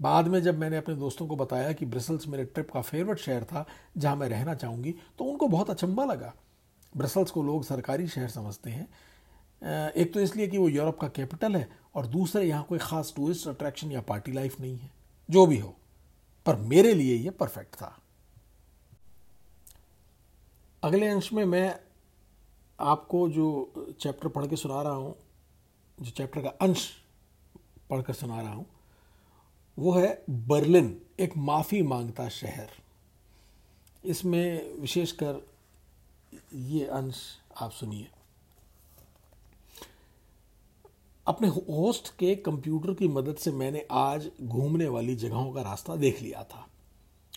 बाद 0.00 0.28
में 0.28 0.40
जब 0.42 0.58
मैंने 0.58 0.76
अपने 0.76 0.94
दोस्तों 0.94 1.26
को 1.26 1.36
बताया 1.36 1.72
कि 1.72 1.86
ब्रसल्स 1.86 2.26
मेरे 2.28 2.44
ट्रिप 2.44 2.70
का 2.70 2.80
फेवरेट 2.82 3.18
शहर 3.18 3.44
था, 3.44 3.64
जहाँ 3.96 4.16
मैं 4.16 4.28
रहना 4.28 4.54
चाहूँगी 4.54 4.94
तो 5.18 5.24
उनको 5.24 5.48
बहुत 5.48 5.70
अचंबा 5.70 6.04
लगा। 6.04 6.32
ब्रसल्स 6.92 7.30
को 7.30 7.42
लोग 7.42 7.64
सरकारी 7.64 8.08
शहर 8.08 8.28
समझते 8.30 8.70
हैं। 8.70 8.88
एक 9.92 10.12
तो 10.14 10.20
इसलिए 10.20 10.46
कि 10.48 10.58
वो 10.58 10.68
यूरोप 10.68 10.98
का 11.00 11.08
कैपिटल 11.08 11.56
है, 11.56 11.68
और 11.94 12.06
दूसरे 12.06 12.44
यहाँ 12.44 12.62
कोई 12.64 12.78
ख़ास 12.78 13.12
टूरिस्ट 13.16 13.48
अट्रैक्शन 13.48 13.92
या 13.92 14.00
पार्टी 14.02 14.32
लाइफ 14.32 14.60
नहीं 14.60 14.76
है, 14.78 14.90
जो 15.28 15.46
भी 15.46 15.58
हो। 15.58 15.74
पर 16.46 16.56
मेरे 16.56 16.94
लिए 16.94 17.16
ये 17.16 17.30
परफेक्ट 17.32 17.74
था। 17.74 17.96
अगले 20.82 21.06
अंश 21.08 21.32
में 21.32 21.44
मैं 21.46 21.78
आपको 22.78 23.28
जो 23.28 23.94
चैप्टर 24.00 24.28
पढ़ 24.28 24.46
के 24.46 24.56
सुना 24.56 24.82
रहा 24.82 24.92
हूँ, 24.92 25.14
जो 25.98 26.10
चैप्टर 26.10 26.42
का 26.42 26.48
अंश 26.62 26.88
पढ़कर 27.90 28.12
सुना 28.14 28.40
रहा 28.40 28.52
हूँ 28.52 28.66
वो 29.78 29.92
है 29.92 30.24
बर्लिन, 30.30 31.00
एक 31.20 31.36
माफ़ी 31.36 31.82
माँगता 31.82 32.28
शहर। 32.28 32.70
इसमें 34.04 34.74
विशेषकर 34.80 35.46
ये 36.54 36.84
अंश 36.84 37.16
आप 37.60 37.70
सुनिए। 37.70 38.08
अपने 41.26 41.48
होस्ट 41.48 42.08
के 42.08 42.34
कंप्यूटर 42.36 42.94
की 42.94 43.08
मदद 43.08 43.36
से 43.36 43.52
मैंने 43.52 43.86
आज 43.90 44.30
घूमने 44.42 44.88
वाली 44.88 45.16
जगहों 45.16 45.52
का 45.52 45.62
रास्ता 45.62 45.96
देख 45.96 46.22
लिया 46.22 46.42
था। 46.42 46.66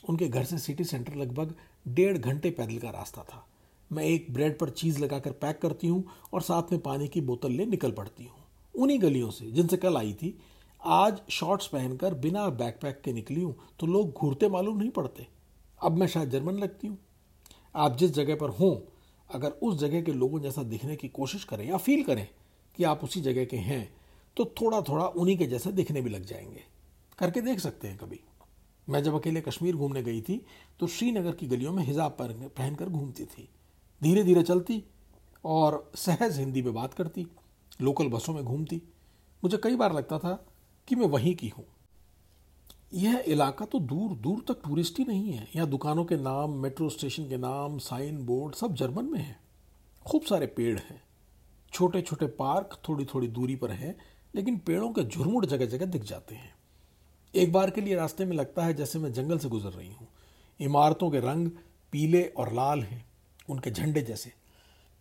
उनके 0.09 0.27
घर 0.27 0.43
से 0.43 0.57
सिटी 0.57 0.83
सेंटर 0.83 1.15
लगभग 1.15 1.55
डेढ़ 1.87 2.17
घंटे 2.17 2.51
पैदल 2.51 2.77
का 2.77 2.89
रास्ता 2.89 3.23
था। 3.23 3.47
मैं 3.91 4.03
एक 4.03 4.33
ब्रेड 4.33 4.59
पर 4.59 4.69
चीज़ 4.69 4.99
लगाकर 4.99 5.31
पैक 5.31 5.61
करती 5.61 5.87
हूँ 5.87 6.03
और 6.33 6.41
साथ 6.41 6.71
में 6.71 6.81
पानी 6.81 7.07
की 7.07 7.21
बोतल 7.21 7.51
ले 7.51 7.65
निकल 7.65 7.91
पड़ती 7.91 8.23
हूँ। 8.23 8.43
उन्हीं 8.75 9.01
गलियों 9.01 9.31
से, 9.31 9.51
जिनसे 9.51 9.77
कल 9.77 9.97
आई 9.97 10.13
थी 10.13 10.39
आज 10.81 11.19
शॉर्ट्स 11.29 11.67
पहनकर 11.67 12.13
बिना 12.13 12.47
बैकपैक 12.49 13.01
के 13.05 13.11
निकली 13.13 13.41
हूँ 13.41 13.55
तो 13.79 13.87
लोग 13.87 14.11
घूरते 14.11 14.47
मालूम 14.49 14.77
नहीं 14.77 14.89
पड़ते। 14.89 15.27
अब 15.79 15.97
मैं 15.97 16.07
शायद 16.07 16.29
जर्मन 16.29 16.53
लगती 16.53 16.87
हूँ। 16.87 16.97
आप 17.75 17.97
जिस 17.97 18.11
जगह 18.11 18.35
पर 18.35 18.49
हों, 18.49 18.75
अगर 19.29 19.49
उस 19.49 19.77
जगह 19.79 20.01
के 20.01 20.13
लोगों 20.13 20.39
जैसा 20.39 20.63
दिखने 20.63 20.95
की 20.95 21.07
कोशिश 21.07 21.43
करें 21.43 21.65
या 21.65 21.77
फील 21.77 22.03
करें 22.03 22.27
कि 22.77 22.83
आप 22.83 23.03
उसी 23.03 23.21
जगह 23.21 23.45
के 23.45 23.57
हैं 23.57 23.93
तो 24.37 24.45
थोड़ा 24.61 24.81
थोड़ा 24.81 25.05
उन्हीं 25.05 25.37
के 25.37 25.47
जैसे 25.47 25.71
दिखने 25.71 26.01
भी 26.01 26.09
लग 26.09 26.25
जाएँगे। 26.25 26.63
करके 27.19 27.41
देख 27.41 27.59
सकते 27.59 27.87
हैं 27.87 27.97
कभी। 27.97 28.19
मैं 28.87 29.03
जब 29.03 29.15
अकेले 29.15 29.41
कश्मीर 29.41 29.75
घूमने 29.75 30.03
गई 30.03 30.21
थी 30.21 30.45
तो 30.79 30.87
श्रीनगर 30.87 31.31
की 31.31 31.47
गलियों 31.47 31.71
में 31.73 31.83
हिजाब 31.83 32.17
पहनकर 32.19 32.89
घूमती 32.89 33.25
थी। 33.25 33.49
धीरे 34.01 34.23
धीरे 34.23 34.43
चलती 34.43 34.83
और 35.45 35.91
सहज 35.95 36.39
हिंदी 36.39 36.61
में 36.61 36.73
बात 36.73 36.93
करती 36.93 37.27
लोकल 37.81 38.07
बसों 38.07 38.33
में 38.33 38.43
घूमती। 38.43 38.81
मुझे 39.43 39.57
कई 39.57 39.75
बार 39.75 39.93
लगता 39.93 40.17
था 40.19 40.43
कि 40.87 40.95
मैं 40.95 41.07
वहीं 41.07 41.35
की 41.35 41.47
हूँ। 41.47 41.65
यह 42.93 43.23
इलाका 43.27 43.65
तो 43.65 43.79
दूर 43.79 44.15
दूर 44.17 44.43
तक 44.47 44.61
टूरिस्ट 44.65 44.99
ही 44.99 45.05
नहीं 45.05 45.31
है। 45.31 45.47
यहाँ 45.55 45.67
दुकानों 45.69 46.05
के 46.05 46.15
नाम, 46.17 46.51
मेट्रो 46.53 46.89
स्टेशन 46.89 47.29
के 47.29 47.37
नाम, 47.37 47.77
साइन 47.79 48.25
बोर्ड 48.25 48.55
सब 48.55 48.73
जर्मन 48.75 49.05
में 49.05 49.19
है। 49.19 49.39
खूब 50.05 50.21
सारे 50.21 50.47
पेड़ 50.47 50.77
हैं। 50.79 51.01
छोटे 51.73 52.01
छोटे 52.01 52.27
पार्क 52.35 52.77
थोड़ी 52.89 53.05
थोड़ी 53.05 53.27
दूरी 53.27 53.55
पर 53.55 53.71
हैं, 53.71 53.95
लेकिन 54.35 54.57
पेड़ों 54.57 54.89
के 54.89 55.03
झुरमुट 55.03 55.45
जगह 55.45 55.65
जगह 55.65 55.85
दिख 55.85 56.03
जाते 56.03 56.35
हैं। 56.35 56.53
एक 57.33 57.51
बार 57.53 57.69
के 57.69 57.81
लिए 57.81 57.95
रास्ते 57.95 58.25
में 58.25 58.35
लगता 58.37 58.65
है 58.65 58.73
जैसे 58.73 58.99
मैं 58.99 59.11
जंगल 59.13 59.37
से 59.37 59.49
गुजर 59.49 59.69
रही 59.69 59.91
हूँ। 59.91 60.07
इमारतों 60.59 61.09
के 61.11 61.19
रंग 61.19 61.49
पीले 61.93 62.23
और 62.27 62.53
लाल 62.53 62.83
हैं, 62.83 63.05
उनके 63.49 63.71
झंडे 63.71 64.01
जैसे। 64.01 64.31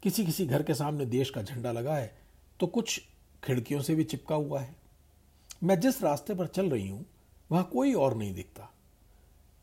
किसी 0.02 0.24
किसी 0.26 0.46
घर 0.46 0.62
के 0.62 0.74
सामने 0.74 1.06
देश 1.06 1.30
का 1.30 1.42
झंडा 1.42 1.72
लगा 1.72 1.94
है 1.94 2.12
तो 2.60 2.66
कुछ 2.66 3.00
खिड़कियों 3.42 3.80
से 3.82 3.94
भी 3.94 4.04
चिपका 4.04 4.34
हुआ 4.34 4.60
है। 4.60 4.74
मैं 5.62 5.78
जिस 5.80 6.02
रास्ते 6.02 6.34
पर 6.34 6.46
चल 6.46 6.70
रही 6.70 6.88
हूँ, 6.88 7.04
वहाँ 7.50 7.68
कोई 7.72 7.92
और 7.94 8.16
नहीं 8.16 8.34
दिखता। 8.34 8.70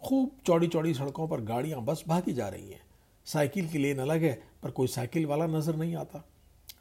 खूब 0.01 0.31
चौड़ी 0.45 0.67
चौड़ी 0.67 0.93
सड़कों 0.93 1.27
पर 1.27 1.41
गाड़ियाँ 1.41 1.81
बस 1.81 2.03
भागी 2.07 2.33
जा 2.33 2.47
रही 2.49 2.69
हैं। 2.69 2.81
साइकिल 3.27 3.67
की 3.67 3.77
लेन 3.77 3.99
अलग 3.99 4.23
है, 4.23 4.33
पर 4.63 4.71
कोई 4.71 4.87
साइकिल 4.87 5.25
वाला 5.25 5.45
नज़र 5.47 5.75
नहीं 5.75 5.95
आता। 5.95 6.23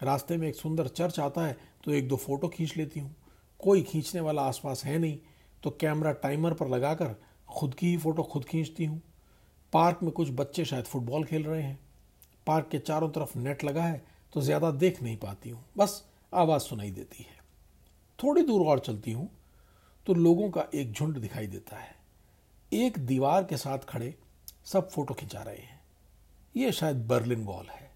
रास्ते 0.03 0.37
में 0.37 0.47
एक 0.49 0.57
सुंदर 0.57 0.89
चर्च 0.89 1.21
आता 1.21 1.47
है 1.47 1.57
तो 1.85 1.93
एक 1.93 2.09
दो 2.09 2.17
फ़ोटो 2.17 2.49
खींच 2.49 2.77
लेती 2.77 3.01
हूँ। 3.01 3.15
कोई 3.61 3.83
खींचने 3.83 4.21
वाला 4.21 4.43
आसपास 4.43 4.85
है 4.85 4.99
नहीं 4.99 5.19
तो 5.63 5.71
कैमरा 5.71 6.13
टाइमर 6.15 6.55
पर 6.55 6.69
लगाकर 6.69 7.15
खुद 7.49 7.75
की 7.75 7.89
ही 7.89 7.97
फ़ोटो 7.97 8.23
खुद 8.23 8.45
खींचती 8.45 8.85
हूँ। 8.85 9.01
पार्क 9.73 9.99
में 10.03 10.11
कुछ 10.13 10.31
बच्चे 10.33 10.65
शायद 10.65 10.85
फुटबॉल 10.85 11.25
खेल 11.25 11.45
रहे 11.45 11.63
हैं। 11.63 11.79
पार्क 12.47 12.69
के 12.73 12.79
चारों 12.79 13.09
तरफ़ 13.11 13.39
नेट 13.39 13.65
लगा 13.65 13.85
है 13.85 14.05
तो 14.33 14.41
ज़्यादा 14.41 14.71
देख 14.73 15.03
नहीं 15.03 15.17
पाती 15.17 15.51
हूँ। 15.51 15.65
बस 15.79 16.03
आवाज़ 16.33 16.63
सुनाई 16.63 16.91
देती 16.91 17.23
है। 17.23 17.36
थोड़ी 18.19 18.43
दूर 18.43 18.67
और 18.67 18.79
चलती 18.79 19.13
हूँ 19.13 19.29
तो 20.07 20.15
लोगों 20.15 20.51
का 20.51 20.65
एक 20.75 20.93
झुंड 20.93 21.19
दिखाई 21.19 21.47
देता 21.47 21.77
है। 21.77 21.95
एक 22.73 22.99
दीवार 22.99 23.45
के 23.45 23.57
साथ 23.57 23.79
खड़े 23.79 24.15
सब 24.65 24.89
फ़ोटो 24.91 25.15
खिंचा 25.15 25.43
रहे 25.43 25.57
हैं। 25.57 25.81
ये 26.55 26.73
शायद 26.73 27.07
बर्लिन 27.07 27.45
वॉल 27.45 27.67
है, 27.67 27.91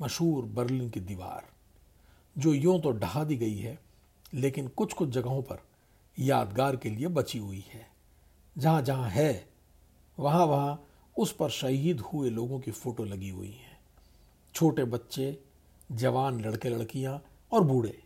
मशहूर 0.00 0.44
बर्लिन 0.44 0.90
की 0.90 1.00
दीवार, 1.00 1.48
जो 2.36 2.54
यूँ 2.54 2.80
तो 2.80 2.92
ढहा 2.92 3.24
दी 3.24 3.36
गई 3.36 3.56
है, 3.56 3.78
लेकिन 4.34 4.68
कुछ 4.68 4.92
कुछ 4.92 5.08
जगहों 5.08 5.42
पर 5.42 5.62
यादगार 6.16 6.76
के 6.76 6.90
लिए 6.90 7.08
बची 7.08 7.38
हुई 7.38 7.64
है। 7.68 7.86
जहाँ 8.56 8.82
जहाँ 8.82 9.08
है, 9.10 9.48
वहाँ 10.18 10.46
वहाँ 10.46 10.82
उस 11.16 11.32
पर 11.32 11.50
शहीद 11.50 12.00
हुए 12.02 12.30
लोगों 12.30 12.60
की 12.60 12.70
फ़ोटो 12.70 13.04
लगी 13.04 13.28
हुई 13.28 13.50
है। 13.50 13.78
छोटे 14.54 14.84
बच्चे, 14.84 15.38
जवान 15.92 16.40
लड़के 16.40 16.68
लड़कियाँ 16.68 17.20
और 17.52 17.64
बूढ़े। 17.64 17.98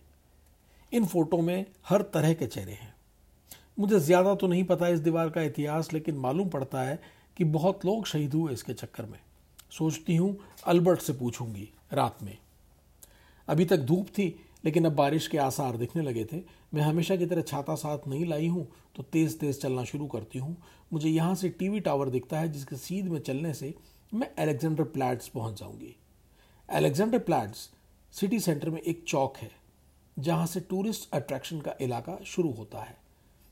इन 0.94 1.04
फ़ोटो 1.07 1.38
में 1.38 1.64
हर 1.88 2.02
तरह 2.14 2.33
के 2.35 2.46
चेहरे 2.46 2.72
हैं। 2.72 2.92
मुझे 3.78 3.98
ज़्यादा 4.00 4.35
तो 4.35 4.46
नहीं 4.46 4.64
पता 4.64 4.88
इस 4.88 5.00
दीवार 5.00 5.30
का 5.30 5.42
इतिहास, 5.42 5.92
लेकिन 5.92 6.16
मालूम 6.16 6.48
पड़ता 6.48 6.83
है 6.83 7.00
कि 7.37 7.44
बहुत 7.44 7.85
लोग 7.87 8.07
शहीद 8.07 8.35
हुए 8.35 8.52
इसके 8.52 8.72
चक्कर 8.74 9.07
में। 9.07 9.18
सोचती 9.70 10.16
हूँ, 10.16 10.37
अल्बर्ट 10.66 11.00
से 11.00 11.12
पूछूँगी 11.12 11.68
रात 11.92 12.22
में। 12.22 12.37
अभी 13.48 13.64
तक 13.64 13.78
धूप 13.78 14.09
थी, 14.09 14.35
लेकिन 14.64 14.85
अब 14.85 14.94
बारिश 14.94 15.26
के 15.28 15.38
आसार 15.38 15.76
दिखने 15.76 16.02
लगे 16.02 16.24
थे। 16.24 16.37
मैं 16.74 16.83
हमेशा 16.83 17.16
की 17.16 17.26
तरह 17.26 17.42
छाता 17.42 17.74
साथ 17.74 18.07
नहीं 18.09 18.26
लाई 18.26 18.46
हूँ 18.48 18.66
तो 18.96 19.02
तेज़ 19.02 19.37
तेज़ 19.38 19.61
चलना 19.61 19.85
शुरू 19.85 20.07
करती 20.07 20.38
हूँ। 20.38 20.57
मुझे 20.92 21.09
यहाँ 21.09 21.35
से 21.35 21.48
टीवी 21.48 21.80
टावर 21.80 22.09
दिखता 22.09 22.38
है, 22.38 22.48
जिसके 22.48 22.76
सीध 22.76 23.09
में 23.09 23.18
चलने 23.20 23.52
से 23.54 23.74
मैं 24.14 24.30
अलेक्जेंडर 24.37 24.85
प्लैट्स 24.85 25.28
पहुँच 25.28 25.59
जाऊँगी। 25.61 25.94
अलेक्जेंडर 26.68 27.18
प्लैट्स 27.18 27.68
सिटी 28.14 28.40
सेंटर 28.40 28.70
में 28.70 28.80
एक 28.80 29.04
चौक 29.09 29.37
है। 29.37 29.50
जहाँ 30.16 30.46
से 30.46 30.61
टूरिस्ट 30.61 31.09
अट्रैक्शन 31.12 31.61
का 31.61 31.74
इलाका 31.81 32.18
शुरू 32.27 32.50
होता 32.50 32.83
है। 32.83 32.96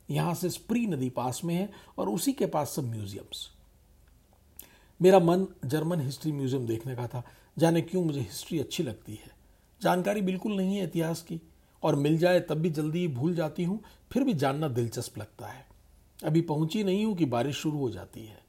यहाँ 0.09 0.35
से 0.35 0.51
स्प्री 0.51 0.87
नदी 0.87 1.09
पास 1.11 1.41
में 1.45 1.55
है 1.55 1.69
और 1.99 2.09
उसी 2.09 2.33
के 2.33 2.47
पास 2.47 2.75
सब 2.77 2.91
म्यूजियम्स 2.91 3.49
मेरा 5.01 5.19
मन 5.19 5.47
जर्मन 5.65 6.01
हिस्ट्री 6.01 6.33
म्यूज़ियम 6.33 6.67
देखने 6.67 6.95
का 6.97 7.07
था। 7.07 7.23
जाने 7.59 7.81
क्यों 7.81 8.05
मुझे 8.05 8.21
हिस्ट्री 8.21 8.59
अच्छी 8.59 8.83
लगती 8.83 9.13
है। 9.13 9.31
जानकारी 9.81 10.21
बिल्कुल 10.23 10.57
नहीं 10.57 10.77
है 10.77 10.85
इतिहास 10.85 11.23
की। 11.23 11.41
और 11.83 11.97
मिल 11.97 12.19
जाए 12.19 12.41
तब 12.41 12.55
भी 12.55 12.71
जल्दी 12.71 13.07
भूल 13.09 13.35
जाती 13.35 13.65
हूँ, 13.65 13.81
फिर 14.13 14.25
भी 14.25 14.35
जानना 14.35 14.69
दिलचस्प 14.69 15.19
लगता 15.19 15.47
है। 15.47 15.65
अभी 16.25 16.41
पहुँची 16.41 16.85
नहीं 16.85 17.05
हूँ 17.05 17.17
कि 17.17 17.25
बारिश 17.25 17.57
शुरू 17.57 17.79
हो 17.79 17.91
जाती 17.91 18.27
है। 18.27 18.41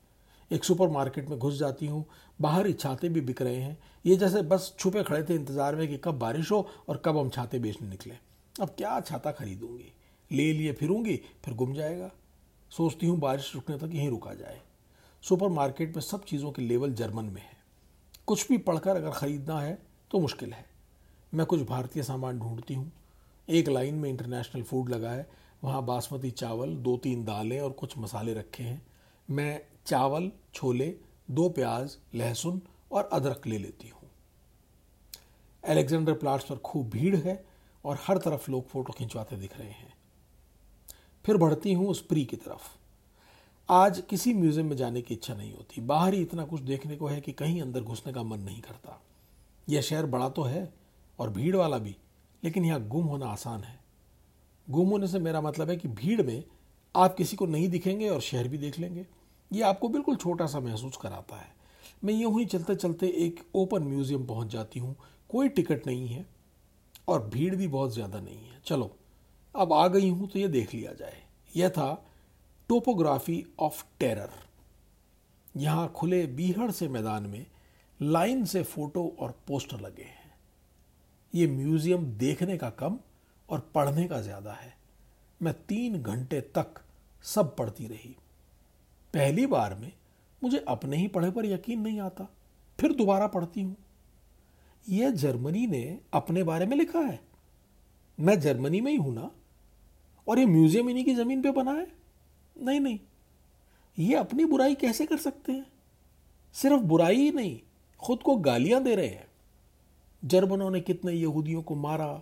एक 0.52 0.63
सुपर 0.63 0.88
मार्केट 0.88 1.30
में 1.30 1.38
घुस 1.39 1.58
जाती 1.60 1.88
हूँ, 1.88 2.06
बाहर 2.41 2.67
ही 2.67 2.73
छाते 2.73 3.10
भी 3.10 3.21
बिक 3.21 3.41
रहे 3.41 3.56
हैं 3.56 3.78
ये 4.05 4.15
जैसे 4.15 4.41
बस 4.41 4.73
छुपे 4.79 5.03
खड़े 5.03 5.23
थे 5.23 5.35
इंतज़ार 5.35 5.75
में 5.75 5.87
कि 5.87 5.97
कब 5.97 6.17
बारिश 6.19 6.51
हो 6.51 6.67
और 6.89 7.01
कब 7.05 7.17
हम 7.17 7.29
छाते 7.29 7.59
बेचने 7.59 7.87
निकले। 7.87 8.15
अब 8.55 8.69
क्या 8.69 8.99
छाता 8.99 9.31
खरीदूँगी? 9.31 9.91
ले 10.31 10.51
लिए 10.53 10.71
फिरूँगी, 10.73 11.15
फिर 11.45 11.53
गुम 11.53 11.73
जाएगा। 11.73 12.09
सोचती 12.71 13.07
हूँ 13.07 13.17
बारिश 13.19 13.51
रुकने 13.55 13.77
तक 13.77 13.89
यहीं 13.93 14.09
रुका 14.09 14.33
जाए। 14.33 14.59
सुपर 15.23 15.49
मार्केट 15.49 15.95
में 15.95 16.01
सब 16.01 16.23
चीज़ों 16.25 16.51
के 16.51 16.61
लेवल 16.61 16.93
जर्मन 16.93 17.25
में 17.25 17.41
है। 17.41 17.57
कुछ 18.27 18.47
भी 18.49 18.57
पढ़कर 18.57 18.95
अगर 18.95 19.11
ख़रीदना 19.11 19.59
है 19.59 19.77
तो 20.11 20.19
मुश्किल 20.19 20.53
है। 20.53 20.65
मैं 21.33 21.45
कुछ 21.45 21.61
भारतीय 21.61 22.03
सामान 22.03 22.39
ढूंढती 22.39 22.73
हूँ। 22.73 22.91
एक 23.47 23.69
लाइन 23.69 23.95
में 23.95 24.09
इंटरनेशनल 24.09 24.63
फ़ूड 24.63 24.89
लगा 24.89 25.11
है। 25.11 25.27
वहाँ 25.63 25.83
बासमती 25.85 26.31
चावल 26.31 26.75
दो 26.75 26.95
तीन 26.97 27.23
दालें 27.25 27.59
और 27.61 27.71
कुछ 27.71 27.97
मसाले 27.97 28.33
रखे 28.33 28.63
हैं। 28.63 28.81
मैं 29.29 29.61
चावल, 29.85 30.31
छोले, 30.53 30.93
दो 31.31 31.47
प्याज, 31.49 31.97
लहसुन 32.15 32.61
और 32.93 33.10
अदरक 33.13 33.47
ले 33.47 33.58
लेती 33.58 33.88
हूँ। 33.88 34.10
एलेक्जेंडर 35.63 36.13
प्लाट्स 36.13 36.45
पर 36.45 36.58
खूब 36.58 36.89
भीड़ 36.89 37.15
है 37.15 37.43
और 37.86 37.97
हर 38.01 38.17
तरफ़ 38.17 38.49
लोग 38.51 38.67
फ़ोटो 38.69 38.93
खिंचवाते 38.93 39.36
दिख 39.36 39.58
रहे 39.58 39.69
हैं। 39.69 39.93
फिर 41.25 41.38
बढ़ती 41.38 41.73
हूँ 41.73 41.88
उस 41.88 42.01
प्री 42.01 42.25
की 42.25 42.36
तरफ़। 42.36 42.69
आज 43.69 44.01
किसी 44.10 44.34
म्यूज़ियम 44.34 44.67
में 44.67 44.75
जाने 44.77 45.01
की 45.01 45.13
इच्छा 45.13 45.34
नहीं 45.34 45.53
होती। 45.53 45.82
बाहर 45.82 46.13
ही 46.13 46.21
इतना 46.21 46.45
कुछ 46.45 46.62
देखने 46.62 46.95
को 46.95 47.08
है 47.08 47.21
कि 47.21 47.32
कहीं 47.32 47.62
अंदर 47.62 47.82
घुसने 47.82 48.13
का 48.13 48.23
मन 48.23 48.39
नहीं 48.39 48.62
करता। 48.62 48.99
यह 49.67 49.82
शहर 49.82 50.06
बड़ा 50.06 50.29
तो 50.29 50.43
है 50.43 50.73
और 51.19 51.29
भीड़ 51.29 51.56
वाला 51.56 51.77
भी, 51.77 51.95
लेकिन 52.43 52.65
यहाँ 52.65 52.88
गुम 52.88 53.06
होना 53.06 53.25
आसान 53.25 53.63
है। 53.63 53.79
गुम 54.67 54.89
होने 54.89 55.08
से 55.08 55.19
मेरा 55.19 55.41
मतलब 55.41 55.69
है 55.69 55.77
कि 55.77 55.88
भीड़ 55.88 56.21
में 56.21 56.43
आप 56.95 57.15
किसी 57.15 57.36
को 57.36 57.45
नहीं 57.45 57.69
दिखेंगे 57.69 58.10
और 58.10 58.21
शहर 58.21 58.47
भी 58.47 58.58
देख 58.58 58.79
लेंगे। 58.79 59.06
ये 59.51 59.62
आपको 59.62 59.89
बिल्कुल 59.89 60.15
छोटा 60.15 60.45
सा 60.45 60.60
महसूस 60.60 60.97
कराता 60.97 61.36
है। 61.36 61.62
मैं 62.03 62.13
यूँ 62.13 62.39
ही 62.39 62.45
चलते 62.45 62.75
चलते 62.75 63.07
एक 63.17 63.39
ओपन 63.55 63.83
म्यूज़ियम 63.83 64.25
पहुँच 64.25 64.47
जाती 64.47 64.79
हूँ। 64.79 64.95
कोई 65.29 65.49
टिकट 65.49 65.87
नहीं 65.87 66.07
है 66.07 66.25
और 67.07 67.23
भीड़ 67.29 67.55
भी 67.55 67.67
बहुत 67.67 67.93
ज़्यादा 67.93 68.19
नहीं 68.19 68.49
है। 68.49 68.59
चलो, 68.65 68.91
अब 69.55 69.73
आ 69.73 69.87
गई 69.87 70.09
हूँ 70.09 70.27
तो 70.29 70.39
ये 70.39 70.47
देख 70.47 70.73
लिया 70.73 70.93
जाए। 70.93 71.21
यह 71.51 71.69
था 71.69 71.93
टोपोग्राफी 72.69 73.45
ऑफ़ 73.59 73.83
टेरर। 73.99 74.29
यहाँ 75.55 75.87
खुले 75.95 76.25
बीहड़ 76.27 76.69
से 76.71 76.87
मैदान 76.87 77.23
में 77.23 77.45
लाइन 77.99 78.45
से 78.45 78.63
फ़ोटो 78.63 79.07
और 79.19 79.35
पोस्टर 79.47 79.79
लगे 79.79 80.03
हैं। 80.03 80.31
ये 81.33 81.47
म्यूज़ियम 81.47 82.05
देखने 82.17 82.57
का 82.57 82.69
कम 82.69 82.97
और 83.49 83.59
पढ़ने 83.75 84.07
का 84.07 84.21
ज़्यादा 84.21 84.53
है। 84.53 84.73
मैं 85.41 85.53
तीन 85.67 86.01
घंटे 86.01 86.39
तक 86.55 86.81
सब 87.25 87.55
पढ़ती 87.55 87.87
रही। 87.87 88.15
पहली 89.13 89.45
बार 89.47 89.75
में 89.75 89.91
मुझे 90.43 90.65
अपने 90.67 90.97
ही 90.97 91.08
पढ़े 91.08 91.32
पर 91.32 91.45
यकीन 91.45 91.82
नहीं 91.82 91.99
आता। 91.99 92.27
फिर 92.79 92.93
दोबारा 92.93 93.27
पढ़ती 93.27 93.62
हूँ। 93.62 93.77
यह 94.89 95.12
जर्मनी 95.12 95.67
ने 95.67 95.99
अपने 96.13 96.43
बारे 96.43 96.65
में 96.65 96.77
लिखा 96.77 96.99
है। 96.99 97.19
मैं 98.19 98.39
जर्मनी 98.39 98.82
में 98.82 98.91
ही 98.91 98.97
हूँ 98.97 99.13
ना? 99.13 99.32
और 100.27 100.39
ये 100.39 100.45
म्यूज़ियम 100.45 100.89
इन्हीं 100.89 101.06
की 101.06 101.15
ज़मीन 101.15 101.41
पे 101.41 101.51
बना 101.51 101.71
है? 101.71 101.88
नहीं 102.62 102.79
नहीं। 102.79 102.99
ये 103.99 104.15
अपनी 104.15 104.45
बुराई 104.45 104.75
कैसे 104.75 105.06
कर 105.06 105.17
सकते 105.17 105.51
हैं? 105.51 105.65
सिर्फ़ 106.53 106.82
बुराई 106.82 107.15
ही 107.15 107.32
नहीं, 107.32 107.60
खुद 107.99 108.19
को 108.19 108.36
गालियाँ 108.36 108.84
दे 108.84 108.95
रहे 108.95 109.08
हैं। 109.08 109.27
जर्मनों 110.25 110.71
ने 110.71 110.82
कितने 110.82 111.12
यहूदियों 111.12 111.62
को 111.63 111.75
मारा, 111.75 112.21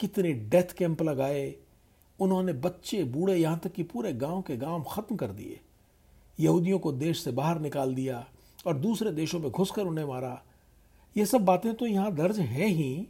कितने 0.00 0.32
डेथ 0.32 0.74
कैंप 0.78 1.02
लगाए, 1.02 1.54
उन्होंने 2.20 2.52
बच्चे 2.52 3.04
बूढ़े 3.04 3.36
यहाँ 3.36 3.58
तक 3.58 3.72
कि 3.72 3.82
पूरे 3.82 4.12
गाँव 4.12 4.42
के 4.42 4.56
गाँव 4.56 4.82
ख़त्म 4.82 5.16
कर 5.16 5.30
दिए। 5.30 5.60
यहूदियों 6.38 6.78
को 6.78 6.92
देश 6.92 7.22
से 7.24 7.30
बाहर 7.30 7.60
निकाल 7.60 7.94
दिया 7.94 8.26
और 8.66 8.76
दूसरे 8.76 9.12
देशों 9.12 9.40
में 9.40 9.50
घुसकर 9.50 9.82
उन्हें 9.82 10.04
मारा। 10.04 10.42
ये 11.16 11.26
सब 11.26 11.44
बातें 11.44 11.74
तो 11.74 11.86
यहाँ 11.86 12.14
दर्ज 12.14 12.38
हैं 12.38 12.68
ही। 12.68 13.06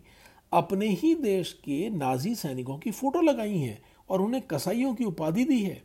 अपने 0.53 0.89
ही 0.89 1.15
देश 1.15 1.53
के 1.65 1.89
नाजी 1.91 2.35
सैनिकों 2.35 2.79
की 2.79 2.91
फ़ोटो 2.91 3.21
लगाई 3.21 3.59
हैं 3.59 3.83
और 4.11 4.23
उन्हें 4.23 4.43
कसाईयों 4.43 4.95
की 4.95 5.05
उपाधि 5.05 5.45
दी 5.45 5.63
है। 5.63 5.83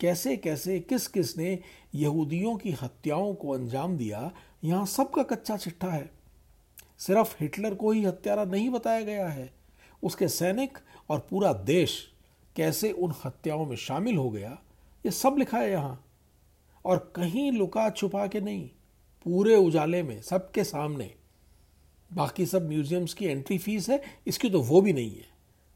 कैसे 0.00 0.36
कैसे, 0.36 0.78
किस 0.80 1.06
किस 1.08 1.36
ने 1.38 1.58
यहूदियों 1.94 2.56
की 2.56 2.70
हत्याओं 2.72 3.34
को 3.34 3.50
अंजाम 3.50 3.96
दिया, 3.96 4.30
यहाँ 4.64 4.86
सबका 4.86 5.22
कच्चा 5.24 5.56
चिट्ठा 5.56 5.88
है। 5.88 6.10
सिर्फ़ 6.98 7.36
हिटलर 7.40 7.74
को 7.74 7.90
ही 7.90 8.04
हत्यारा 8.04 8.44
नहीं 8.44 8.68
बताया 8.70 9.00
गया 9.00 9.28
है। 9.28 9.50
उसके 10.02 10.28
सैनिक 10.28 10.78
और 11.10 11.26
पूरा 11.30 11.52
देश 11.52 11.96
कैसे 12.56 12.90
उन 12.90 13.14
हत्याओं 13.24 13.64
में 13.66 13.76
शामिल 13.76 14.16
हो 14.16 14.28
गया, 14.30 14.58
ये 15.04 15.10
सब 15.10 15.36
लिखा 15.38 15.58
है 15.58 15.70
यहाँ। 15.70 16.02
और 16.86 16.98
कहीं 17.16 17.50
लुका 17.52 17.88
छुपा 17.90 18.26
के 18.26 18.40
नहीं, 18.40 18.68
पूरे 19.26 19.56
उजाले 19.56 20.02
में, 20.02 20.20
सबके 20.22 20.64
सामने। 20.64 21.14
बाकी 22.10 22.46
सब 22.46 22.68
म्यूजियम्स 22.68 23.14
की 23.14 23.26
एंट्री 23.26 23.58
फ़ीस 23.58 23.88
है, 23.90 24.02
इसकी 24.26 24.50
तो 24.50 24.60
वो 24.62 24.80
भी 24.80 24.92
नहीं 24.92 25.10
है। 25.10 25.24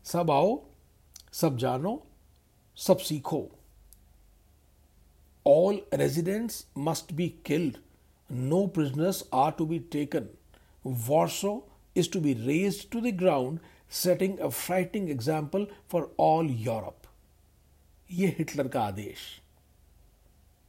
सब 0.07 0.31
आओ, 0.31 0.61
सब 1.33 1.57
जानो, 1.59 2.03
सब 2.79 2.99
सीखो। 2.99 3.49
All 5.47 5.81
residents 5.95 6.65
must 6.79 7.13
be 7.13 7.29
killed 7.47 7.77
no 8.31 8.67
prisoners 8.69 9.25
are 9.35 9.51
to 9.51 9.67
be 9.67 9.79
taken 9.93 10.29
Warsaw 10.85 11.53
is 11.97 12.11
to 12.13 12.21
be 12.21 12.33
raze 12.37 12.89
to 12.91 13.01
the 13.01 13.15
ground 13.19 13.59
setting 13.95 14.39
a 14.39 14.49
frightening 14.49 15.09
example 15.11 15.67
for 15.91 16.15
all 16.21 16.51
Europe 16.51 17.07
ये 18.11 18.35
हिटलर 18.39 18.69
का 18.69 18.83
आदेश। 18.83 19.17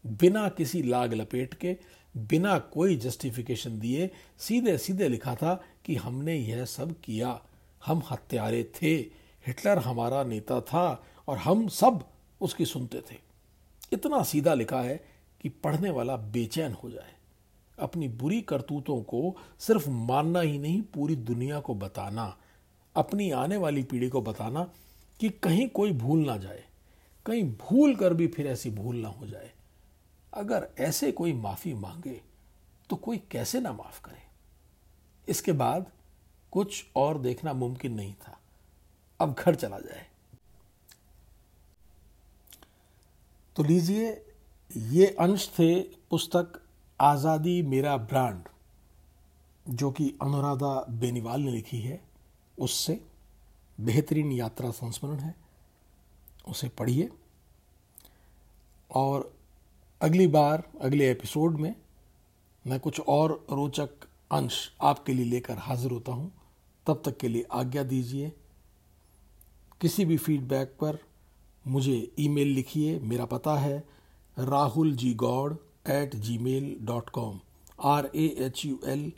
बिना 0.05 0.49
किसी 0.49 0.83
लाग 0.83 1.13
लपेट 1.13 1.53
के, 1.53 1.77
बिना 2.17 2.59
कोई 2.59 2.95
जस्टिफिकेशन 2.95 3.79
दिए 3.79 4.11
सीधे 4.37 4.77
सीधे 4.77 5.09
लिखा 5.09 5.35
था 5.35 5.63
कि 5.85 5.95
हमने 5.95 6.35
यह 6.35 6.65
सब 6.65 6.99
किया। 6.99 7.41
हम 7.85 8.03
हत्यारे 8.11 8.63
थे। 8.63 9.21
हिटलर 9.47 9.77
हमारा 9.77 10.23
नेता 10.23 10.61
था 10.61 11.05
और 11.27 11.37
हम 11.37 11.67
सब 11.67 12.09
उसकी 12.41 12.65
सुनते 12.65 13.01
थे। 13.01 13.15
इतना 13.93 14.23
सीधा 14.23 14.53
लिखा 14.53 14.81
है 14.81 15.05
कि 15.41 15.49
पढ़ने 15.49 15.89
वाला 15.89 16.15
बेचैन 16.15 16.71
हो 16.71 16.89
जाए। 16.89 17.13
अपनी 17.79 18.07
बुरी 18.07 18.41
करतूतों 18.41 19.01
को 19.03 19.37
सिर्फ़ 19.59 19.89
मानना 19.89 20.41
ही 20.41 20.57
नहीं, 20.57 20.81
पूरी 20.81 21.15
दुनिया 21.15 21.59
को 21.59 21.75
बताना। 21.75 22.37
अपनी 22.95 23.31
आने 23.31 23.57
वाली 23.57 23.83
पीढ़ी 23.83 24.09
को 24.09 24.21
बताना 24.21 24.71
कि 25.19 25.29
कहीं 25.29 25.69
कोई 25.69 25.91
भूल 25.91 26.19
ना 26.19 26.37
जाए। 26.37 26.63
कहीं 27.25 27.43
भूल 27.43 27.95
कर 27.95 28.13
भी 28.13 28.27
फिर 28.27 28.47
ऐसी 28.47 28.69
भूल 28.69 28.95
ना 28.95 29.09
हो 29.09 29.27
जाए। 29.27 29.51
अगर 30.33 30.67
ऐसे 30.79 31.11
कोई 31.11 31.33
माफ़ी 31.33 31.73
मांगे 31.73 32.21
तो 32.89 32.95
कोई 32.95 33.17
कैसे 33.31 33.59
ना 33.59 33.73
माफ़ 33.73 34.01
करे? 34.01 34.21
इसके 35.27 35.51
बाद 35.51 35.91
कुछ 36.51 36.85
और 36.95 37.17
देखना 37.17 37.53
मुमकिन 37.53 37.93
नहीं 37.93 38.13
था। 38.13 38.37
अब 39.19 39.33
घर 39.33 39.55
चला 39.55 39.79
जाए। 39.79 40.05
तो 43.55 43.63
लीजिए, 43.63 44.25
ये 44.71 45.07
अंश 45.19 45.47
थे 45.49 45.81
पुस्तक 45.81 46.61
आज़ादी 46.99 47.61
मेरा 47.61 47.97
ब्रांड, 47.97 48.43
जो 49.69 49.91
कि 49.91 50.13
अनुराधा 50.21 50.85
बेनीवाल 50.89 51.41
ने 51.41 51.51
लिखी 51.51 51.81
है। 51.81 52.01
उससे 52.59 52.99
बेहतरीन 53.79 54.31
यात्रा 54.31 54.71
संस्मरण 54.71 55.19
है। 55.19 55.35
उसे 56.47 56.69
पढ़िए। 56.69 57.09
और 58.91 59.40
अगली 60.01 60.27
बार, 60.27 60.69
अगले 60.81 61.11
एपिसोड 61.11 61.57
में 61.57 61.75
मैं 62.67 62.79
कुछ 62.79 62.99
और 62.99 63.45
रोचक 63.51 63.89
अंश 64.31 64.71
आपके 64.81 65.13
लिए 65.13 65.25
लेकर 65.25 65.57
हाजिर 65.57 65.91
होता 65.91 66.11
हूँ। 66.11 66.31
तब 66.87 67.01
तक 67.05 67.17
के 67.17 67.27
लिए 67.27 67.45
आज्ञा 67.51 67.83
दीजिए। 67.83 68.31
किसी 69.81 70.05
भी 70.05 70.17
फीडबैक 70.17 70.67
पर 70.67 70.99
मुझे 71.67 72.11
ईमेल 72.19 72.47
लिखिए। 72.47 72.99
मेरा 72.99 73.25
पता 73.25 73.57
है 73.57 73.83
Rahul 74.39 74.95
ji 74.95 75.13
Gaur 75.13 75.53
at 75.91 76.15
Gmail 76.37 76.77
dot 76.81 77.09
com 77.09 77.39
R 77.83 78.11
A 78.15 78.35
H 78.39 78.65
U 78.65 78.79
L 78.85 79.13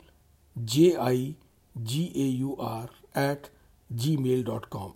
J 0.58 0.92
I 0.92 1.36
G 1.76 2.12
A 2.16 2.26
U 2.26 2.54
R 2.54 2.88
at 3.20 3.42
Gmail 4.16 4.44
dot 4.44 4.66
com 4.66 4.92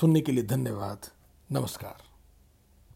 सुनने 0.00 0.20
के 0.20 0.32
लिए 0.32 0.44
धन्यवाद। 0.44 1.06
नमस्कार। 1.52 2.05